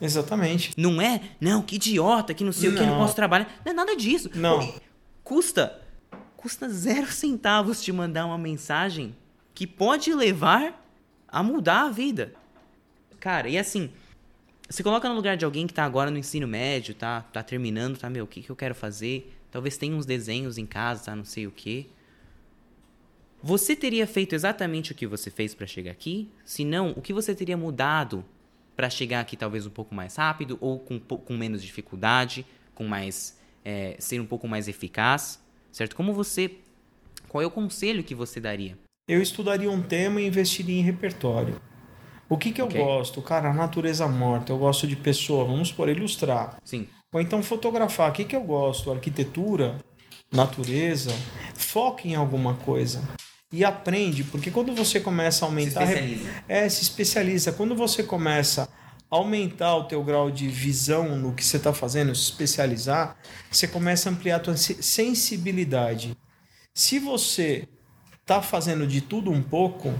Exatamente. 0.00 0.72
Não 0.76 1.00
é, 1.00 1.20
não, 1.40 1.62
que 1.62 1.76
idiota, 1.76 2.34
que 2.34 2.44
não 2.44 2.52
sei 2.52 2.68
o 2.68 2.74
que, 2.74 2.80
não 2.80 2.94
Não. 2.94 2.98
posso 2.98 3.16
trabalhar. 3.16 3.60
Não 3.64 3.72
é 3.72 3.74
nada 3.74 3.96
disso. 3.96 4.30
Não. 4.34 4.74
Custa. 5.24 5.82
Custa 6.36 6.68
zero 6.68 7.10
centavos 7.10 7.82
te 7.82 7.90
mandar 7.92 8.26
uma 8.26 8.38
mensagem 8.38 9.16
que 9.54 9.66
pode 9.66 10.12
levar 10.12 10.86
a 11.26 11.42
mudar 11.42 11.86
a 11.86 11.90
vida. 11.90 12.34
Cara, 13.18 13.48
e 13.48 13.56
assim, 13.56 13.90
você 14.68 14.82
coloca 14.82 15.08
no 15.08 15.14
lugar 15.14 15.36
de 15.36 15.44
alguém 15.44 15.66
que 15.66 15.72
tá 15.72 15.84
agora 15.84 16.10
no 16.10 16.18
ensino 16.18 16.46
médio, 16.46 16.94
tá, 16.94 17.22
tá 17.32 17.42
terminando, 17.42 17.96
tá, 17.96 18.10
meu, 18.10 18.24
o 18.24 18.28
que, 18.28 18.42
que 18.42 18.50
eu 18.50 18.56
quero 18.56 18.74
fazer? 18.74 19.34
Talvez 19.50 19.78
tenha 19.78 19.96
uns 19.96 20.04
desenhos 20.04 20.58
em 20.58 20.66
casa, 20.66 21.04
tá, 21.06 21.16
não 21.16 21.24
sei 21.24 21.46
o 21.46 21.50
que. 21.50 21.88
Você 23.42 23.74
teria 23.74 24.06
feito 24.06 24.34
exatamente 24.34 24.92
o 24.92 24.94
que 24.94 25.06
você 25.06 25.30
fez 25.30 25.54
pra 25.54 25.66
chegar 25.66 25.92
aqui? 25.92 26.28
Se 26.44 26.64
não, 26.64 26.90
o 26.90 27.00
que 27.00 27.12
você 27.14 27.34
teria 27.34 27.56
mudado 27.56 28.24
pra 28.76 28.90
chegar 28.90 29.20
aqui 29.20 29.36
talvez 29.36 29.66
um 29.66 29.70
pouco 29.70 29.94
mais 29.94 30.16
rápido 30.16 30.58
ou 30.60 30.78
com, 30.78 30.98
com 31.00 31.36
menos 31.36 31.62
dificuldade, 31.62 32.44
com 32.74 32.84
mais 32.86 33.38
é, 33.64 33.96
ser 33.98 34.20
um 34.20 34.26
pouco 34.26 34.46
mais 34.46 34.68
eficaz, 34.68 35.40
certo? 35.72 35.96
Como 35.96 36.12
você, 36.12 36.50
qual 37.28 37.42
é 37.42 37.46
o 37.46 37.50
conselho 37.50 38.04
que 38.04 38.14
você 38.14 38.38
daria? 38.38 38.78
Eu 39.08 39.22
estudaria 39.22 39.70
um 39.70 39.82
tema 39.82 40.20
e 40.20 40.26
investiria 40.26 40.78
em 40.78 40.82
repertório. 40.82 41.60
O 42.28 42.36
que, 42.36 42.50
que 42.50 42.60
eu 42.60 42.66
Ok. 42.66 42.82
gosto? 42.82 43.22
Cara, 43.22 43.50
a 43.50 43.54
natureza 43.54 44.06
morta. 44.08 44.52
Eu 44.52 44.58
gosto 44.58 44.86
de 44.86 44.96
pessoa. 44.96 45.44
Vamos 45.44 45.70
por 45.70 45.88
ilustrar. 45.88 46.56
Sim, 46.64 46.88
Ou 47.12 47.20
então 47.20 47.40
fotografar. 47.40 48.10
O 48.10 48.12
que, 48.12 48.24
que 48.24 48.34
eu 48.34 48.42
gosto? 48.42 48.90
Arquitetura, 48.90 49.78
natureza. 50.32 51.12
Foca 51.54 52.06
em 52.08 52.16
alguma 52.16 52.54
coisa. 52.54 53.00
E 53.52 53.64
aprende, 53.64 54.24
porque 54.24 54.50
quando 54.50 54.74
você 54.74 54.98
começa 54.98 55.44
a 55.44 55.48
aumentar. 55.48 55.84
especializa. 55.84 56.44
É, 56.48 56.68
se 56.68 56.82
especializa. 56.82 57.52
Quando 57.52 57.76
você 57.76 58.02
começa 58.02 58.68
aumentar 59.10 59.76
o 59.76 59.84
teu 59.84 60.02
grau 60.02 60.30
de 60.30 60.48
visão 60.48 61.16
no 61.16 61.32
que 61.32 61.44
você 61.44 61.56
está 61.56 61.72
fazendo, 61.72 62.14
se 62.14 62.22
especializar, 62.22 63.16
você 63.50 63.68
começa 63.68 64.08
a 64.08 64.12
ampliar 64.12 64.36
a 64.36 64.40
tua 64.40 64.56
sensibilidade. 64.56 66.16
Se 66.74 66.98
você 66.98 67.68
está 68.20 68.42
fazendo 68.42 68.86
de 68.86 69.00
tudo 69.00 69.30
um 69.30 69.42
pouco, 69.42 69.94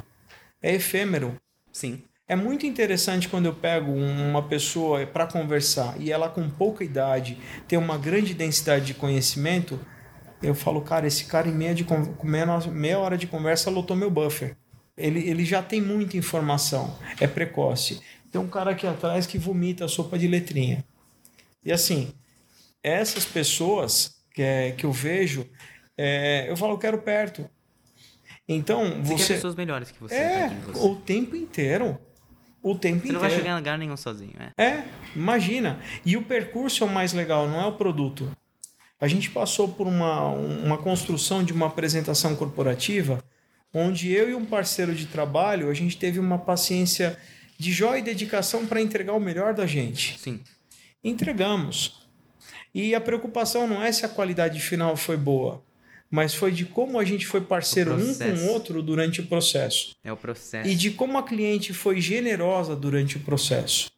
é 0.61 0.75
efêmero. 0.75 1.37
Sim. 1.73 2.03
É 2.29 2.35
muito 2.35 2.67
interessante 2.67 3.29
quando 3.29 3.47
eu 3.47 3.55
pego 3.55 3.93
uma 3.93 4.43
pessoa 4.43 5.07
para 5.07 5.29
conversar 5.29 5.95
e 6.01 6.11
ela 6.11 6.29
com 6.29 6.51
pouca 6.51 6.83
idade 6.83 7.39
tem 7.69 7.79
uma 7.79 7.97
grande 7.97 8.35
densidade 8.35 8.87
de 8.87 8.95
conhecimento, 8.95 9.79
eu 10.47 10.55
falo, 10.55 10.81
cara, 10.81 11.07
esse 11.07 11.25
cara 11.25 11.49
em 11.49 11.53
meia, 11.53 11.75
de, 11.75 11.85
meia 12.71 12.99
hora 12.99 13.19
de 13.19 13.27
conversa 13.27 13.71
lotou 13.71 13.97
meu 13.97 14.11
buffer. 14.11 14.57
Ele, 14.97 15.29
ele 15.29 15.45
já 15.45 15.63
tem 15.63 15.81
muita 15.81 16.17
informação, 16.17 16.97
é 17.21 17.27
precoce. 17.27 18.01
Tem 18.31 18.41
um 18.41 18.49
cara 18.49 18.71
aqui 18.71 18.87
atrás 18.87 19.27
que 19.27 19.39
vomita 19.39 19.85
a 19.85 19.89
sopa 19.89 20.19
de 20.19 20.27
letrinha. 20.27 20.85
E 21.65 21.73
assim, 21.73 22.13
essas 22.83 23.25
pessoas 23.25 24.17
que, 24.33 24.41
é, 24.41 24.73
que 24.73 24.87
eu 24.87 24.93
vejo, 24.93 25.47
é, 25.99 26.49
eu 26.49 26.57
falo, 26.57 26.75
eu 26.75 26.79
quero 26.79 26.99
perto. 26.99 27.49
Então, 28.49 29.03
você. 29.03 29.19
Você 29.19 29.27
quer 29.27 29.35
pessoas 29.35 29.55
melhores 29.57 29.91
que 29.91 30.01
você. 30.01 30.15
É, 30.15 30.49
você. 30.49 30.87
o 30.87 30.95
tempo 30.97 31.35
inteiro. 31.35 31.99
O 32.63 32.75
tempo 32.75 33.01
você 33.01 33.09
inteiro. 33.09 33.15
não 33.15 33.21
vai 33.21 33.31
chegar 33.31 33.53
em 33.53 33.57
lugar 33.57 33.79
nenhum 33.79 33.97
sozinho, 33.97 34.35
é. 34.39 34.65
É, 34.65 34.85
imagina. 35.15 35.81
E 36.05 36.17
o 36.17 36.23
percurso 36.23 36.85
é 36.85 36.87
o 36.87 36.91
mais 36.91 37.13
legal, 37.13 37.49
não 37.49 37.61
é 37.61 37.67
o 37.67 37.73
produto. 37.73 38.31
A 38.99 39.07
gente 39.09 39.31
passou 39.31 39.69
por 39.69 39.87
uma, 39.87 40.31
uma 40.31 40.79
construção 40.79 41.45
de 41.45 41.53
uma 41.53 41.67
apresentação 41.67 42.35
corporativa 42.35 43.23
onde 43.73 44.11
eu 44.11 44.31
e 44.31 44.35
um 44.35 44.45
parceiro 44.45 44.95
de 44.95 45.07
trabalho, 45.07 45.71
a 45.71 45.75
gente 45.75 45.99
teve 45.99 46.19
uma 46.19 46.39
paciência 46.39 47.19
de 47.59 47.73
joia 47.73 47.99
e 47.99 48.03
dedicação 48.03 48.67
para 48.67 48.81
entregar 48.81 49.13
o 49.13 49.21
melhor 49.21 49.53
da 49.53 49.67
gente. 49.67 50.19
Sim. 50.19 50.41
Entregamos. 51.05 52.07
E 52.75 52.95
a 52.95 53.01
preocupação 53.01 53.67
não 53.67 53.83
é 53.83 53.93
se 53.93 54.05
a 54.05 54.09
qualidade 54.09 54.61
final 54.61 54.97
foi 54.97 55.17
boa, 55.17 55.63
mas 56.11 56.35
foi 56.35 56.53
de 56.53 56.65
como 56.65 56.99
a 56.99 57.05
gente 57.05 57.27
foi 57.27 57.41
parceiro 57.41 57.95
um 57.95 58.15
com 58.15 58.25
o 58.25 58.53
outro 58.53 58.83
durante 58.83 59.21
o 59.21 59.27
processo. 59.27 59.95
É 60.03 60.13
o 60.13 60.17
processo. 60.17 60.69
E 60.69 60.75
de 60.75 60.91
como 60.91 61.19
a 61.19 61.23
cliente 61.23 61.73
foi 61.73 62.01
generosa 62.01 62.77
durante 62.77 63.17
o 63.17 63.21
processo. 63.21 63.91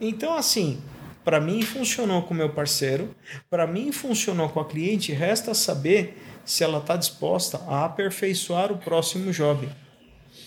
Então, 0.00 0.34
assim, 0.34 0.80
para 1.24 1.40
mim 1.40 1.62
funcionou 1.62 2.22
com 2.22 2.34
meu 2.34 2.50
parceiro, 2.50 3.14
para 3.48 3.66
mim 3.66 3.92
funcionou 3.92 4.48
com 4.48 4.60
a 4.60 4.64
cliente, 4.64 5.12
resta 5.12 5.54
saber 5.54 6.20
se 6.44 6.64
ela 6.64 6.78
está 6.78 6.96
disposta 6.96 7.58
a 7.68 7.84
aperfeiçoar 7.84 8.72
o 8.72 8.78
próximo 8.78 9.30
job. 9.32 9.68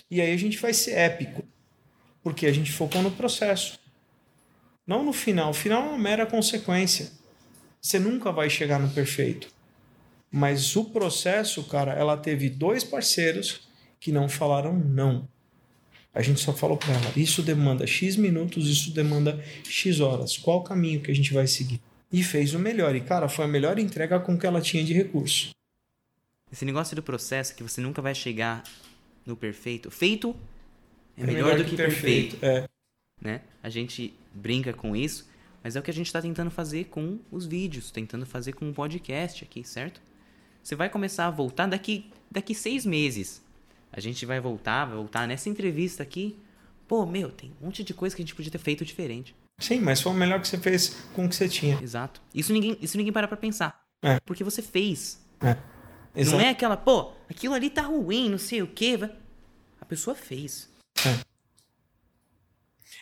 E 0.09 0.21
aí 0.21 0.33
a 0.33 0.38
gente 0.38 0.57
vai 0.57 0.73
ser 0.73 0.91
épico, 0.91 1.43
porque 2.21 2.45
a 2.45 2.51
gente 2.51 2.71
focou 2.71 3.01
no 3.01 3.11
processo. 3.11 3.79
Não 4.85 5.03
no 5.03 5.13
final. 5.13 5.51
O 5.51 5.53
final 5.53 5.83
é 5.83 5.89
uma 5.89 5.97
mera 5.97 6.25
consequência. 6.25 7.11
Você 7.81 7.97
nunca 7.97 8.31
vai 8.31 8.49
chegar 8.49 8.79
no 8.79 8.89
perfeito. 8.89 9.47
Mas 10.31 10.75
o 10.75 10.85
processo, 10.85 11.63
cara, 11.63 11.93
ela 11.93 12.17
teve 12.17 12.49
dois 12.49 12.83
parceiros 12.83 13.67
que 13.99 14.11
não 14.11 14.27
falaram 14.27 14.73
não. 14.73 15.27
A 16.15 16.21
gente 16.21 16.39
só 16.39 16.54
falou 16.54 16.78
para 16.78 16.93
ela: 16.93 17.12
isso 17.17 17.43
demanda 17.43 17.86
X 17.86 18.15
minutos, 18.15 18.69
isso 18.69 18.91
demanda 18.91 19.43
X 19.65 19.99
horas. 19.99 20.38
Qual 20.38 20.60
o 20.60 20.63
caminho 20.63 21.01
que 21.01 21.12
a 21.12 21.13
gente 21.13 21.34
vai 21.34 21.45
seguir? 21.45 21.82
E 22.12 22.23
fez 22.23 22.54
o 22.54 22.60
melhor. 22.60 22.95
E, 22.95 23.01
cara, 23.01 23.28
foi 23.28 23.43
a 23.43 23.47
melhor 23.47 23.78
entrega 23.78 24.17
com 24.19 24.38
que 24.38 24.47
ela 24.47 24.62
tinha 24.62 24.84
de 24.84 24.93
recurso. 24.93 25.49
Esse 26.49 26.63
negócio 26.63 26.95
do 26.95 27.04
processo 27.04 27.54
que 27.54 27.62
você 27.62 27.82
nunca 27.82 28.01
vai 28.01 28.15
chegar 28.15 28.63
no 29.25 29.36
perfeito. 29.36 29.91
Feito 29.91 30.34
é, 31.17 31.23
é 31.23 31.25
melhor, 31.25 31.43
melhor, 31.43 31.58
do 31.58 31.63
que, 31.65 31.71
que 31.71 31.75
perfeito. 31.75 32.38
perfeito. 32.38 32.65
É. 32.65 32.69
Né? 33.21 33.41
A 33.62 33.69
gente 33.69 34.13
brinca 34.34 34.71
com 34.71 34.95
isso, 34.95 35.28
mas 35.62 35.75
é 35.75 35.80
o 35.80 35.84
que 35.84 35.91
a 35.91 35.93
gente 35.93 36.08
está 36.08 36.21
tentando 36.21 36.49
fazer 36.49 36.86
com 36.86 37.19
os 37.30 37.45
vídeos, 37.45 37.91
tentando 37.91 38.25
fazer 38.25 38.54
com 38.54 38.69
o 38.69 38.73
podcast 38.73 39.43
aqui, 39.43 39.63
certo? 39.67 40.01
Você 40.63 40.75
vai 40.75 40.89
começar 40.89 41.28
a 41.28 41.32
voltar 41.32 41.67
daqui, 41.67 42.10
daqui 42.32 42.56
seis 42.56 42.86
meses. 42.86 43.41
A 43.95 44.01
gente 44.01 44.25
vai 44.25 44.41
voltar, 44.41 44.86
vai 44.86 44.95
voltar 44.97 45.25
nessa 45.25 45.47
entrevista 45.47 46.03
aqui. 46.03 46.38
Pô, 46.86 47.05
meu, 47.05 47.31
tem 47.31 47.53
um 47.62 47.65
monte 47.65 47.81
de 47.81 47.93
coisa 47.93 48.13
que 48.13 48.21
a 48.21 48.25
gente 48.25 48.36
podia 48.36 48.51
ter 48.51 48.58
feito 48.58 48.84
diferente. 48.84 49.34
Sim, 49.58 49.79
mas 49.79 50.01
foi 50.01 50.12
o 50.12 50.15
melhor 50.15 50.41
que 50.41 50.47
você 50.49 50.58
fez 50.58 50.97
com 51.13 51.25
o 51.25 51.29
que 51.29 51.36
você 51.36 51.47
tinha. 51.47 51.79
Exato. 51.81 52.21
Isso 52.34 52.51
ninguém, 52.51 52.77
isso 52.81 52.97
ninguém 52.97 53.13
para 53.13 53.27
pra 53.27 53.38
pensar. 53.38 53.86
É. 54.03 54.19
Porque 54.25 54.43
você 54.43 54.62
fez. 54.62 55.25
É. 55.41 55.55
Exato. 56.13 56.38
Não 56.38 56.45
é 56.45 56.49
aquela, 56.49 56.75
pô, 56.75 57.13
aquilo 57.29 57.53
ali 57.53 57.69
tá 57.69 57.84
ruim, 57.84 58.29
não 58.29 58.38
sei 58.38 58.62
o 58.62 58.67
quê. 58.67 58.99
A 59.79 59.86
pessoa 59.86 60.13
fez. 60.13 60.69
É. 61.05 61.36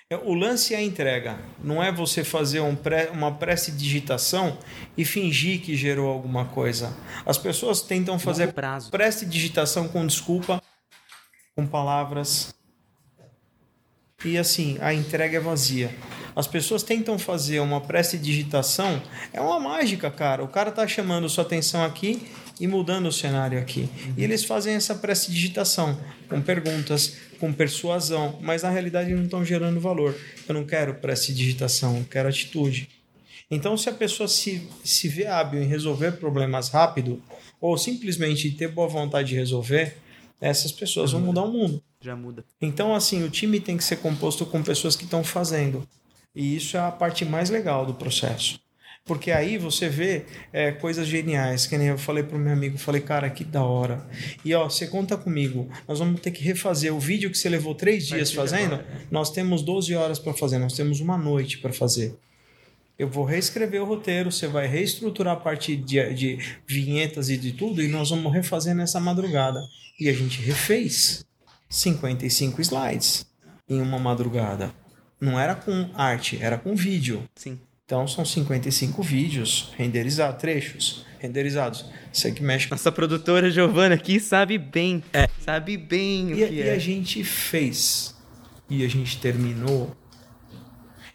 É, 0.09 0.17
o 0.17 0.33
lance 0.35 0.75
é 0.75 0.77
a 0.77 0.81
entrega. 0.81 1.39
Não 1.63 1.81
é 1.81 1.91
você 1.91 2.23
fazer 2.23 2.59
um 2.59 2.75
pré, 2.75 3.09
uma 3.09 3.31
pré-digitação 3.31 4.59
e 4.95 5.03
fingir 5.03 5.61
que 5.61 5.75
gerou 5.75 6.07
alguma 6.07 6.45
coisa. 6.45 6.95
As 7.25 7.37
pessoas 7.37 7.81
tentam 7.81 8.19
fazer 8.19 8.53
pré-digitação 8.91 9.87
com 9.87 10.05
desculpa, 10.05 10.61
com 11.55 11.65
palavras. 11.65 12.53
E 14.25 14.37
assim, 14.37 14.77
a 14.79 14.93
entrega 14.93 15.37
é 15.37 15.39
vazia. 15.39 15.93
As 16.35 16.47
pessoas 16.47 16.81
tentam 16.81 17.19
fazer 17.19 17.59
uma 17.59 17.81
pré-digitação, 17.81 19.01
é 19.31 19.39
uma 19.39 19.59
mágica, 19.59 20.09
cara. 20.09 20.43
O 20.43 20.47
cara 20.47 20.71
tá 20.71 20.87
chamando 20.87 21.29
sua 21.29 21.43
atenção 21.43 21.83
aqui 21.83 22.25
e 22.59 22.67
mudando 22.67 23.07
o 23.07 23.11
cenário 23.11 23.59
aqui. 23.59 23.89
E 24.17 24.23
eles 24.23 24.43
fazem 24.43 24.73
essa 24.73 24.95
pré-digitação 24.95 25.99
com 26.29 26.41
perguntas, 26.41 27.17
com 27.39 27.53
persuasão, 27.53 28.39
mas 28.41 28.63
na 28.63 28.69
realidade 28.69 29.13
não 29.13 29.25
estão 29.25 29.45
gerando 29.45 29.79
valor. 29.79 30.15
Eu 30.47 30.55
não 30.55 30.65
quero 30.65 30.95
pré-digitação, 30.95 31.97
eu 31.97 32.05
quero 32.05 32.29
atitude. 32.29 32.89
Então, 33.51 33.77
se 33.77 33.89
a 33.89 33.93
pessoa 33.93 34.27
se, 34.27 34.67
se 34.83 35.07
vê 35.07 35.27
hábil 35.27 35.61
em 35.61 35.67
resolver 35.67 36.13
problemas 36.13 36.69
rápido, 36.69 37.21
ou 37.61 37.77
simplesmente 37.77 38.49
ter 38.51 38.69
boa 38.69 38.87
vontade 38.87 39.29
de 39.29 39.35
resolver, 39.35 39.97
essas 40.43 40.73
pessoas 40.73 41.13
vão 41.13 41.21
mudar 41.21 41.43
o 41.43 41.51
mundo. 41.51 41.81
Já 42.01 42.17
muda. 42.17 42.43
Então, 42.61 42.93
assim, 42.93 43.23
o 43.23 43.29
time 43.29 43.61
tem 43.61 43.77
que 43.77 43.83
ser 43.83 43.95
composto 43.97 44.45
com 44.45 44.61
pessoas 44.61 44.93
que 44.93 45.05
estão 45.05 45.23
fazendo. 45.23 45.87
E 46.35 46.57
isso 46.57 46.75
é 46.75 46.81
a 46.81 46.91
parte 46.91 47.23
mais 47.23 47.49
legal 47.49 47.85
do 47.85 47.93
processo. 47.93 48.59
Porque 49.05 49.31
aí 49.31 49.57
você 49.57 49.87
vê 49.87 50.25
é, 50.51 50.71
coisas 50.71 51.07
geniais, 51.07 51.65
que 51.65 51.77
nem 51.77 51.87
eu 51.87 51.97
falei 51.97 52.23
pro 52.23 52.37
meu 52.37 52.51
amigo, 52.51 52.77
falei, 52.77 53.01
cara, 53.01 53.29
que 53.29 53.43
da 53.43 53.63
hora. 53.63 54.05
E 54.43 54.53
ó, 54.53 54.69
você 54.69 54.87
conta 54.87 55.15
comigo, 55.15 55.69
nós 55.87 55.99
vamos 55.99 56.19
ter 56.19 56.31
que 56.31 56.43
refazer 56.43 56.93
o 56.93 56.99
vídeo 56.99 57.29
que 57.29 57.37
você 57.37 57.47
levou 57.47 57.73
três 57.75 58.07
dias 58.07 58.31
fazendo, 58.31 58.81
nós 59.11 59.29
temos 59.29 59.61
12 59.61 59.93
horas 59.95 60.19
para 60.19 60.33
fazer, 60.33 60.57
nós 60.57 60.73
temos 60.73 60.99
uma 61.01 61.17
noite 61.17 61.57
para 61.57 61.73
fazer. 61.73 62.15
Eu 62.97 63.09
vou 63.09 63.25
reescrever 63.25 63.81
o 63.81 63.85
roteiro, 63.85 64.31
você 64.31 64.47
vai 64.47 64.67
reestruturar 64.67 65.33
a 65.33 65.39
parte 65.39 65.75
de, 65.75 66.13
de 66.13 66.39
vinhetas 66.67 67.29
e 67.29 67.37
de 67.37 67.51
tudo, 67.53 67.81
e 67.81 67.87
nós 67.87 68.11
vamos 68.11 68.31
refazer 68.31 68.75
nessa 68.75 68.99
madrugada. 68.99 69.59
E 69.99 70.09
a 70.09 70.13
gente 70.13 70.41
refez 70.41 71.25
55 71.69 72.61
slides 72.61 73.25
em 73.67 73.81
uma 73.81 73.97
madrugada. 73.97 74.71
Não 75.19 75.39
era 75.39 75.55
com 75.55 75.89
arte, 75.93 76.37
era 76.41 76.57
com 76.57 76.75
vídeo. 76.75 77.23
Sim. 77.35 77.59
Então 77.85 78.07
são 78.07 78.23
55 78.23 79.01
vídeos 79.01 79.73
renderizados, 79.77 80.39
trechos 80.39 81.05
renderizados. 81.19 81.85
Você 82.11 82.31
que 82.31 82.43
mexe 82.43 82.69
Nossa 82.69 82.91
produtora 82.91 83.49
Giovana 83.49 83.95
aqui 83.95 84.19
sabe 84.19 84.57
bem. 84.57 85.03
É. 85.13 85.29
Sabe 85.39 85.77
bem 85.77 86.33
o 86.33 86.39
e, 86.39 86.47
que 86.47 86.53
e 86.53 86.61
é. 86.61 86.65
E 86.65 86.69
a 86.69 86.77
gente 86.77 87.23
fez. 87.23 88.15
E 88.69 88.85
a 88.85 88.87
gente 88.87 89.19
terminou. 89.19 89.95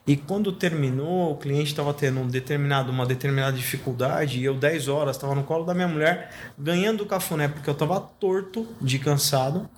E 0.08 0.16
quando 0.16 0.50
terminou, 0.52 1.32
o 1.32 1.36
cliente 1.36 1.70
estava 1.70 1.92
tendo 1.92 2.20
um 2.20 2.26
determinado, 2.26 2.90
uma 2.90 3.04
determinada 3.04 3.54
dificuldade, 3.54 4.38
e 4.38 4.44
eu 4.44 4.54
10 4.54 4.88
horas 4.88 5.16
estava 5.16 5.34
no 5.34 5.44
colo 5.44 5.66
da 5.66 5.74
minha 5.74 5.86
mulher, 5.86 6.32
ganhando 6.58 7.02
o 7.02 7.06
cafuné, 7.06 7.46
porque 7.46 7.68
eu 7.68 7.74
estava 7.74 8.00
torto 8.00 8.66
de 8.80 8.98
cansado. 8.98 9.68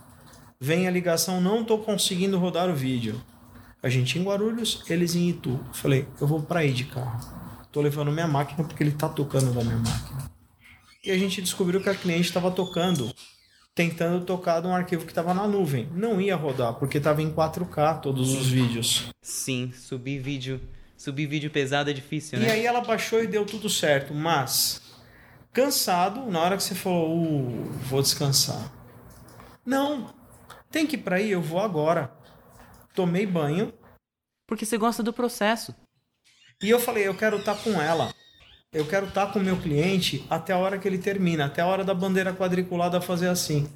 Vem 0.61 0.87
a 0.87 0.91
ligação, 0.93 1.41
não 1.41 1.63
estou 1.63 1.81
conseguindo 1.81 2.39
rodar 2.39 2.71
o 2.71 2.75
vídeo. 2.77 3.21
A 3.83 3.89
gente 3.89 4.21
em 4.21 4.23
Guarulhos, 4.23 4.85
eles 4.89 5.17
em 5.17 5.31
Itu. 5.31 5.59
Falei, 5.73 6.07
eu 6.21 6.29
vou 6.29 6.41
para 6.41 6.61
aí 6.61 6.73
de 6.73 6.85
carro. 6.85 7.19
Tô 7.73 7.81
levando 7.81 8.13
minha 8.13 8.29
máquina 8.29 8.63
porque 8.63 8.85
ele 8.85 8.93
tá 8.93 9.09
tocando 9.09 9.53
da 9.53 9.65
minha 9.65 9.79
máquina. 9.79 10.31
E 11.05 11.11
a 11.11 11.19
gente 11.19 11.43
descobriu 11.43 11.81
que 11.81 11.89
a 11.89 11.95
cliente 11.97 12.29
estava 12.29 12.53
tocando, 12.53 13.13
tentando 13.89 14.25
tocar 14.25 14.61
de 14.61 14.67
um 14.67 14.75
arquivo 14.75 15.05
que 15.05 15.11
estava 15.11 15.33
na 15.33 15.47
nuvem. 15.47 15.89
Não 15.93 16.21
ia 16.21 16.37
rodar, 16.37 16.75
porque 16.75 16.99
estava 16.99 17.23
em 17.23 17.33
4K 17.33 18.01
todos 18.01 18.35
os 18.35 18.49
vídeos. 18.49 19.09
Sim, 19.23 19.73
subir 19.75 20.19
vídeo, 20.19 20.61
subir 20.97 21.27
vídeo 21.27 21.51
pesado 21.51 21.91
é 21.91 21.93
difícil, 21.93 22.39
né? 22.39 22.47
E 22.47 22.51
aí 22.51 22.67
ela 22.67 22.81
baixou 22.81 23.23
e 23.23 23.27
deu 23.27 23.45
tudo 23.45 23.69
certo, 23.69 24.15
mas 24.15 24.83
cansado, 25.53 26.31
na 26.31 26.41
hora 26.41 26.57
que 26.57 26.63
você 26.63 26.75
falou, 26.75 27.23
uh, 27.23 27.71
vou 27.85 28.03
descansar. 28.03 28.73
Não, 29.65 30.13
tem 30.71 30.87
que 30.87 30.97
ir 30.97 31.01
para 31.01 31.17
aí, 31.17 31.31
eu 31.31 31.41
vou 31.41 31.61
agora 31.61 32.21
tomei 32.95 33.27
banho. 33.27 33.73
Porque 34.47 34.67
você 34.67 34.77
gosta 34.77 35.03
do 35.03 35.13
processo. 35.13 35.75
E 36.63 36.69
eu 36.69 36.79
falei, 36.79 37.07
eu 37.07 37.17
quero 37.17 37.39
estar 37.39 37.55
tá 37.55 37.63
com 37.63 37.81
ela. 37.81 38.13
Eu 38.73 38.87
quero 38.87 39.07
estar 39.07 39.27
tá 39.27 39.33
com 39.33 39.41
o 39.41 39.43
meu 39.43 39.57
cliente 39.57 40.25
até 40.31 40.53
a 40.53 40.59
hora 40.59 40.79
que 40.79 40.87
ele 40.87 40.99
termina, 40.99 41.47
até 41.47 41.61
a 41.61 41.67
hora 41.67 41.85
da 41.85 41.93
bandeira 41.93 42.33
quadriculada 42.33 43.01
fazer 43.01 43.29
assim. 43.29 43.69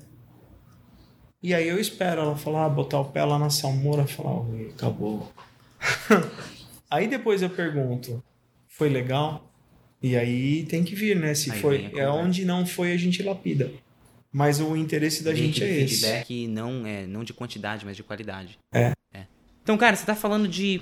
E 1.43 1.53
aí 1.53 1.69
eu 1.69 1.79
espero 1.81 2.21
ela 2.21 2.37
falar, 2.37 2.67
ah, 2.67 2.69
botar 2.69 3.01
o 3.01 3.07
pé 3.07 3.25
lá 3.25 3.39
na 3.39 3.51
salmoura, 3.51 4.07
falar, 4.07 4.41
oi, 4.41 4.73
acabou. 4.75 5.33
aí 6.89 7.09
depois 7.09 7.43
eu 7.43 7.51
pergunto, 7.51 8.23
foi 8.69 8.89
legal? 8.89 9.53
E 10.01 10.17
aí 10.17 10.65
tem 10.65 10.85
que 10.85 10.95
vir, 10.95 11.17
né? 11.17 11.35
Se 11.35 11.51
Aí 11.51 11.61
foi, 11.61 11.91
é 11.95 12.09
onde 12.09 12.45
não 12.45 12.65
foi 12.65 12.93
a 12.93 12.97
gente 12.97 13.23
lapida. 13.23 13.73
Mas 14.33 14.61
o 14.61 14.77
interesse 14.77 15.23
da 15.23 15.35
gente 15.35 15.63
é 15.63 15.67
aquele 15.67 15.83
esse. 15.85 16.01
feedback 16.01 16.49
não, 16.49 16.87
é, 16.87 17.07
não 17.07 17.25
de 17.25 17.33
quantidade, 17.33 17.85
mas 17.85 17.97
de 17.97 18.03
qualidade. 18.03 18.59
É. 18.73 18.93
Então, 19.65 19.79
cara, 19.79 19.97
você 19.97 20.05
tá 20.05 20.15
falando 20.15 20.47
de. 20.47 20.81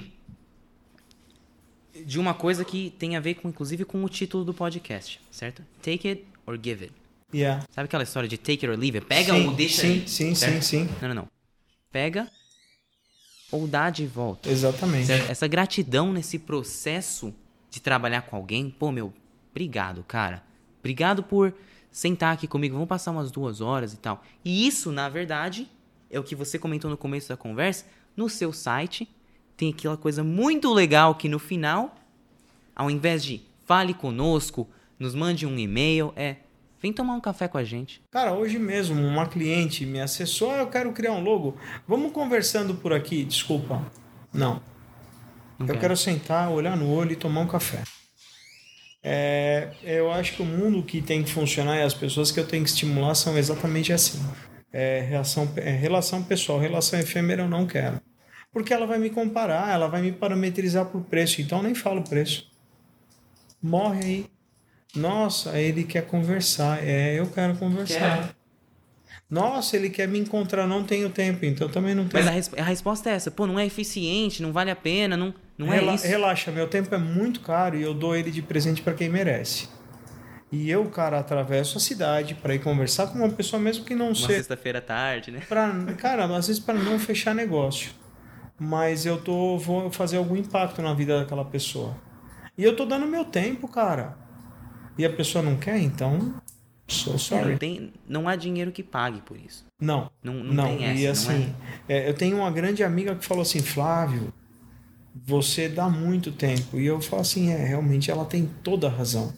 De 2.07 2.19
uma 2.19 2.33
coisa 2.33 2.65
que 2.65 2.91
tem 2.99 3.17
a 3.17 3.21
ver 3.21 3.35
com, 3.35 3.49
inclusive, 3.49 3.85
com 3.85 4.03
o 4.03 4.09
título 4.09 4.45
do 4.45 4.55
podcast, 4.55 5.21
certo? 5.31 5.63
Take 5.83 6.09
it 6.09 6.27
or 6.47 6.59
give 6.63 6.85
it. 6.85 6.95
Yeah. 7.35 7.65
Sabe 7.71 7.87
aquela 7.87 8.03
história 8.03 8.29
de 8.29 8.37
take 8.37 8.65
it 8.65 8.69
or 8.69 8.79
leave 8.79 8.99
it? 8.99 9.07
Pega 9.07 9.33
sim, 9.33 9.47
ou 9.47 9.55
deixa 9.55 9.83
sim, 9.83 9.93
aí. 9.93 10.09
sim, 10.09 10.35
certo? 10.35 10.63
sim, 10.63 10.87
sim. 10.87 10.95
Não, 11.01 11.09
não, 11.09 11.15
não. 11.15 11.29
Pega 11.91 12.31
ou 13.51 13.67
dá 13.69 13.91
de 13.91 14.07
volta. 14.07 14.51
Exatamente. 14.51 15.07
Certo? 15.07 15.31
Essa 15.31 15.47
gratidão 15.47 16.13
nesse 16.13 16.39
processo 16.39 17.35
de 17.71 17.81
trabalhar 17.81 18.23
com 18.23 18.37
alguém, 18.37 18.71
pô, 18.71 18.91
meu, 18.91 19.13
obrigado, 19.51 20.03
cara. 20.03 20.43
Obrigado 20.81 21.23
por 21.23 21.55
sentar 21.91 22.33
aqui 22.33 22.49
comigo. 22.49 22.75
Vamos 22.75 22.89
passar 22.89 23.11
umas 23.11 23.31
duas 23.31 23.61
horas 23.61 23.93
e 23.93 23.99
tal. 23.99 24.25
E 24.45 24.67
isso, 24.67 24.91
na 24.91 25.09
verdade, 25.09 25.69
é 26.11 26.19
o 26.19 26.25
que 26.25 26.35
você 26.35 26.59
comentou 26.59 26.91
no 26.91 26.97
começo 26.97 27.29
da 27.29 27.37
conversa. 27.37 27.85
No 28.17 28.29
seu 28.29 28.53
site 28.53 29.09
tem 29.57 29.71
aquela 29.71 29.97
coisa 29.97 30.23
muito 30.25 30.73
legal 30.73 31.15
que 31.15 31.29
no 31.29 31.39
final, 31.39 31.95
ao 32.75 32.91
invés 32.91 33.23
de 33.23 33.41
fale 33.65 33.95
conosco, 33.95 34.69
nos 34.99 35.15
mande 35.15 35.47
um 35.47 35.59
e-mail, 35.59 36.13
é 36.17 36.37
vem 36.81 36.93
tomar 36.93 37.15
um 37.15 37.21
café 37.21 37.47
com 37.47 37.59
a 37.59 37.65
gente. 37.65 38.03
Cara, 38.11 38.33
hoje 38.33 38.59
mesmo 38.59 39.01
uma 39.01 39.27
cliente 39.27 39.87
me 39.87 40.01
acessou, 40.01 40.51
ah, 40.51 40.59
eu 40.59 40.67
quero 40.67 40.93
criar 40.93 41.13
um 41.13 41.23
logo. 41.23 41.57
Vamos 41.87 42.13
conversando 42.13 42.75
por 42.75 42.93
aqui, 42.93 43.25
desculpa. 43.25 43.85
Não. 44.33 44.61
Não 45.59 45.67
eu 45.69 45.79
quero 45.79 45.97
sentar, 45.97 46.51
olhar 46.51 46.77
no 46.77 46.93
olho 46.93 47.13
e 47.13 47.17
tomar 47.17 47.43
um 47.43 47.47
café. 47.47 47.85
É, 49.05 49.73
eu 49.83 50.13
acho 50.13 50.35
que 50.35 50.43
o 50.43 50.45
mundo 50.45 50.83
que 50.83 51.03
tem 51.03 51.23
que 51.23 51.31
funcionar 51.33 51.79
e 51.79 51.83
as 51.83 51.95
pessoas 51.95 52.31
que 52.31 52.39
eu 52.39 52.47
tenho 52.47 52.63
que 52.63 52.71
estimular 52.71 53.15
são 53.15 53.37
exatamente 53.37 53.93
assim. 53.93 54.21
É, 54.73 55.01
reação, 55.01 55.49
é, 55.57 55.71
relação 55.71 56.23
pessoal, 56.23 56.59
relação 56.59 56.99
efêmera 56.99 57.43
eu 57.43 57.49
não 57.49 57.67
quero. 57.67 58.01
Porque 58.53 58.73
ela 58.73 58.87
vai 58.87 58.99
me 58.99 59.09
comparar, 59.11 59.73
ela 59.73 59.89
vai 59.89 60.03
me 60.03 60.13
parametrizar 60.13 60.85
por 60.87 61.03
preço, 61.03 61.41
então 61.41 61.59
eu 61.59 61.65
nem 61.65 61.75
falo 61.75 62.03
preço. 62.03 62.51
Morre 63.63 64.01
aí. 64.05 64.27
Nossa, 64.95 65.59
ele 65.59 65.85
quer 65.85 66.07
conversar. 66.07 66.87
É, 66.87 67.19
eu 67.19 67.27
quero 67.29 67.57
conversar. 67.57 68.35
Nossa, 69.31 69.77
ele 69.77 69.89
quer 69.89 70.07
me 70.07 70.19
encontrar, 70.19 70.67
não 70.67 70.85
tenho 70.85 71.09
tempo, 71.09 71.47
então 71.47 71.67
também 71.67 71.95
não 71.95 72.07
tenho. 72.07 72.23
Mas 72.23 72.27
a, 72.31 72.35
res- 72.35 72.51
a 72.59 72.63
resposta 72.65 73.09
é 73.09 73.15
essa, 73.15 73.31
pô, 73.31 73.47
não 73.47 73.59
é 73.59 73.65
eficiente, 73.65 74.43
não 74.43 74.53
vale 74.53 74.71
a 74.71 74.77
pena, 74.77 75.17
não, 75.17 75.33
não 75.57 75.73
é 75.73 75.77
Rela- 75.77 75.95
isso. 75.95 76.07
Relaxa, 76.07 76.53
meu 76.53 76.69
tempo 76.69 76.95
é 76.95 76.99
muito 76.99 77.41
caro 77.41 77.75
e 77.75 77.83
eu 77.83 77.95
dou 77.95 78.15
ele 78.15 78.31
de 78.31 78.43
presente 78.43 78.83
para 78.83 78.93
quem 78.93 79.09
merece. 79.09 79.71
E 80.51 80.71
eu, 80.71 80.85
cara, 80.91 81.19
atravesso 81.21 81.79
a 81.79 81.81
cidade 81.81 82.35
para 82.35 82.55
ir 82.55 82.59
conversar 82.59 83.07
com 83.07 83.17
uma 83.21 83.31
pessoa 83.31 83.59
mesmo 83.63 83.87
que 83.87 83.95
não 83.95 84.09
Uma 84.09 84.15
seja. 84.15 84.35
sexta-feira 84.35 84.81
à 84.81 84.83
tarde, 84.83 85.31
né? 85.31 85.41
Pra, 85.49 85.73
cara, 85.97 86.27
às 86.37 86.49
vezes 86.49 86.61
para 86.63 86.75
não 86.75 86.99
fechar 86.99 87.35
negócio. 87.35 87.91
Mas 88.63 89.05
eu 89.05 89.21
tô 89.21 89.59
vou 89.59 89.91
fazer 89.91 90.19
algum 90.19 90.37
impacto 90.37 90.81
na 90.81 90.95
vida 90.95 91.19
daquela 91.19 91.45
pessoa. 91.45 91.97
E 92.57 92.63
eu 92.63 92.77
tô 92.77 92.85
dando 92.85 93.07
meu 93.09 93.25
tempo, 93.25 93.67
cara. 93.67 94.17
E 94.97 95.05
a 95.05 95.11
pessoa 95.11 95.43
não 95.43 95.57
quer, 95.57 95.79
então 95.81 96.35
sou 96.87 97.15
Não, 97.15 97.19
sorry. 97.19 97.59
tem, 97.59 97.93
não 98.07 98.29
há 98.29 98.37
dinheiro 98.37 98.71
que 98.71 98.83
pague 98.85 99.21
por 99.23 99.37
isso. 99.37 99.65
Não. 99.81 100.09
Não, 100.23 100.35
não, 100.35 100.55
Não, 100.55 100.65
tem 100.77 100.85
essa, 100.85 101.01
e 101.01 101.05
não 101.05 101.13
assim, 101.13 101.55
é, 101.89 102.09
eu 102.09 102.15
tenho 102.15 102.37
uma 102.37 102.51
grande 102.53 102.85
amiga 102.85 103.17
que 103.17 103.25
falou 103.25 103.43
assim, 103.43 103.61
Flávio, 103.61 104.33
você 105.13 105.69
dá 105.69 105.89
muito 105.89 106.31
tempo. 106.31 106.79
E 106.79 106.87
eu 106.87 107.01
falo 107.01 107.23
assim, 107.23 107.51
é, 107.51 107.57
realmente 107.65 108.13
ela 108.13 108.25
tem 108.25 108.49
toda 108.63 108.87
a 108.87 108.91
razão. 108.91 109.33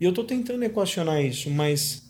E 0.00 0.04
eu 0.04 0.12
tô 0.14 0.22
tentando 0.22 0.62
equacionar 0.62 1.20
isso, 1.24 1.50
mas, 1.50 2.08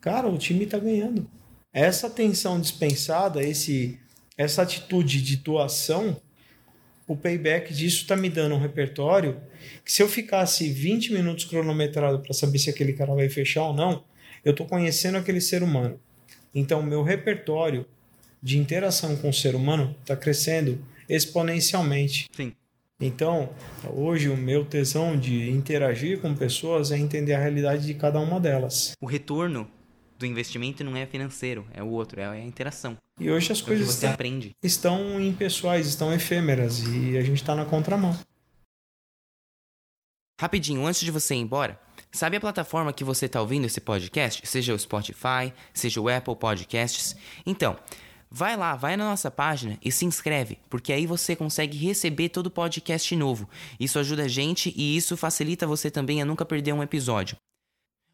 cara, 0.00 0.26
o 0.28 0.36
time 0.36 0.66
tá 0.66 0.78
ganhando. 0.78 1.30
Essa 1.72 2.08
atenção 2.08 2.60
dispensada, 2.60 3.44
esse, 3.44 3.96
essa 4.40 4.62
atitude 4.62 5.20
de 5.20 5.36
doação, 5.36 6.16
o 7.06 7.14
payback 7.14 7.74
disso 7.74 8.06
tá 8.06 8.16
me 8.16 8.30
dando 8.30 8.54
um 8.54 8.58
repertório 8.58 9.38
que 9.84 9.92
se 9.92 10.02
eu 10.02 10.08
ficasse 10.08 10.72
20 10.72 11.12
minutos 11.12 11.44
cronometrado 11.44 12.20
para 12.20 12.32
saber 12.32 12.58
se 12.58 12.70
aquele 12.70 12.94
cara 12.94 13.14
vai 13.14 13.28
fechar 13.28 13.64
ou 13.64 13.74
não, 13.74 14.02
eu 14.42 14.54
tô 14.54 14.64
conhecendo 14.64 15.18
aquele 15.18 15.42
ser 15.42 15.62
humano. 15.62 16.00
Então, 16.54 16.82
meu 16.82 17.02
repertório 17.02 17.84
de 18.42 18.56
interação 18.56 19.14
com 19.14 19.28
o 19.28 19.34
ser 19.34 19.54
humano 19.54 19.94
está 20.00 20.16
crescendo 20.16 20.82
exponencialmente. 21.06 22.26
Sim. 22.34 22.54
Então, 22.98 23.50
hoje 23.92 24.30
o 24.30 24.36
meu 24.38 24.64
tesão 24.64 25.18
de 25.18 25.50
interagir 25.50 26.18
com 26.18 26.34
pessoas 26.34 26.90
é 26.90 26.96
entender 26.96 27.34
a 27.34 27.38
realidade 27.38 27.84
de 27.84 27.92
cada 27.92 28.18
uma 28.18 28.40
delas. 28.40 28.92
O 29.02 29.06
retorno 29.06 29.68
do 30.18 30.24
investimento 30.24 30.82
não 30.82 30.96
é 30.96 31.04
financeiro, 31.04 31.66
é 31.74 31.82
o 31.82 31.88
outro, 31.88 32.20
é 32.20 32.26
a 32.26 32.38
interação. 32.38 32.96
E 33.20 33.30
hoje 33.30 33.52
as 33.52 33.58
o 33.58 33.62
que 33.62 33.68
coisas 33.68 33.90
estão, 33.90 34.10
aprende. 34.10 34.56
estão 34.62 35.20
impessoais, 35.20 35.86
estão 35.86 36.10
efêmeras 36.10 36.80
e 36.80 37.18
a 37.18 37.22
gente 37.22 37.42
está 37.42 37.54
na 37.54 37.66
contramão. 37.66 38.18
Rapidinho, 40.40 40.86
antes 40.86 41.02
de 41.02 41.10
você 41.10 41.34
ir 41.34 41.40
embora, 41.40 41.78
sabe 42.10 42.38
a 42.38 42.40
plataforma 42.40 42.94
que 42.94 43.04
você 43.04 43.26
está 43.26 43.38
ouvindo 43.38 43.66
esse 43.66 43.78
podcast? 43.78 44.46
Seja 44.46 44.74
o 44.74 44.78
Spotify, 44.78 45.52
seja 45.74 46.00
o 46.00 46.08
Apple 46.08 46.34
Podcasts. 46.34 47.14
Então, 47.44 47.76
vai 48.30 48.56
lá, 48.56 48.74
vai 48.74 48.96
na 48.96 49.04
nossa 49.04 49.30
página 49.30 49.76
e 49.84 49.92
se 49.92 50.06
inscreve, 50.06 50.58
porque 50.70 50.90
aí 50.90 51.04
você 51.04 51.36
consegue 51.36 51.76
receber 51.76 52.30
todo 52.30 52.50
podcast 52.50 53.14
novo. 53.14 53.46
Isso 53.78 53.98
ajuda 53.98 54.22
a 54.22 54.28
gente 54.28 54.72
e 54.74 54.96
isso 54.96 55.14
facilita 55.14 55.66
você 55.66 55.90
também 55.90 56.22
a 56.22 56.24
nunca 56.24 56.46
perder 56.46 56.72
um 56.72 56.82
episódio. 56.82 57.36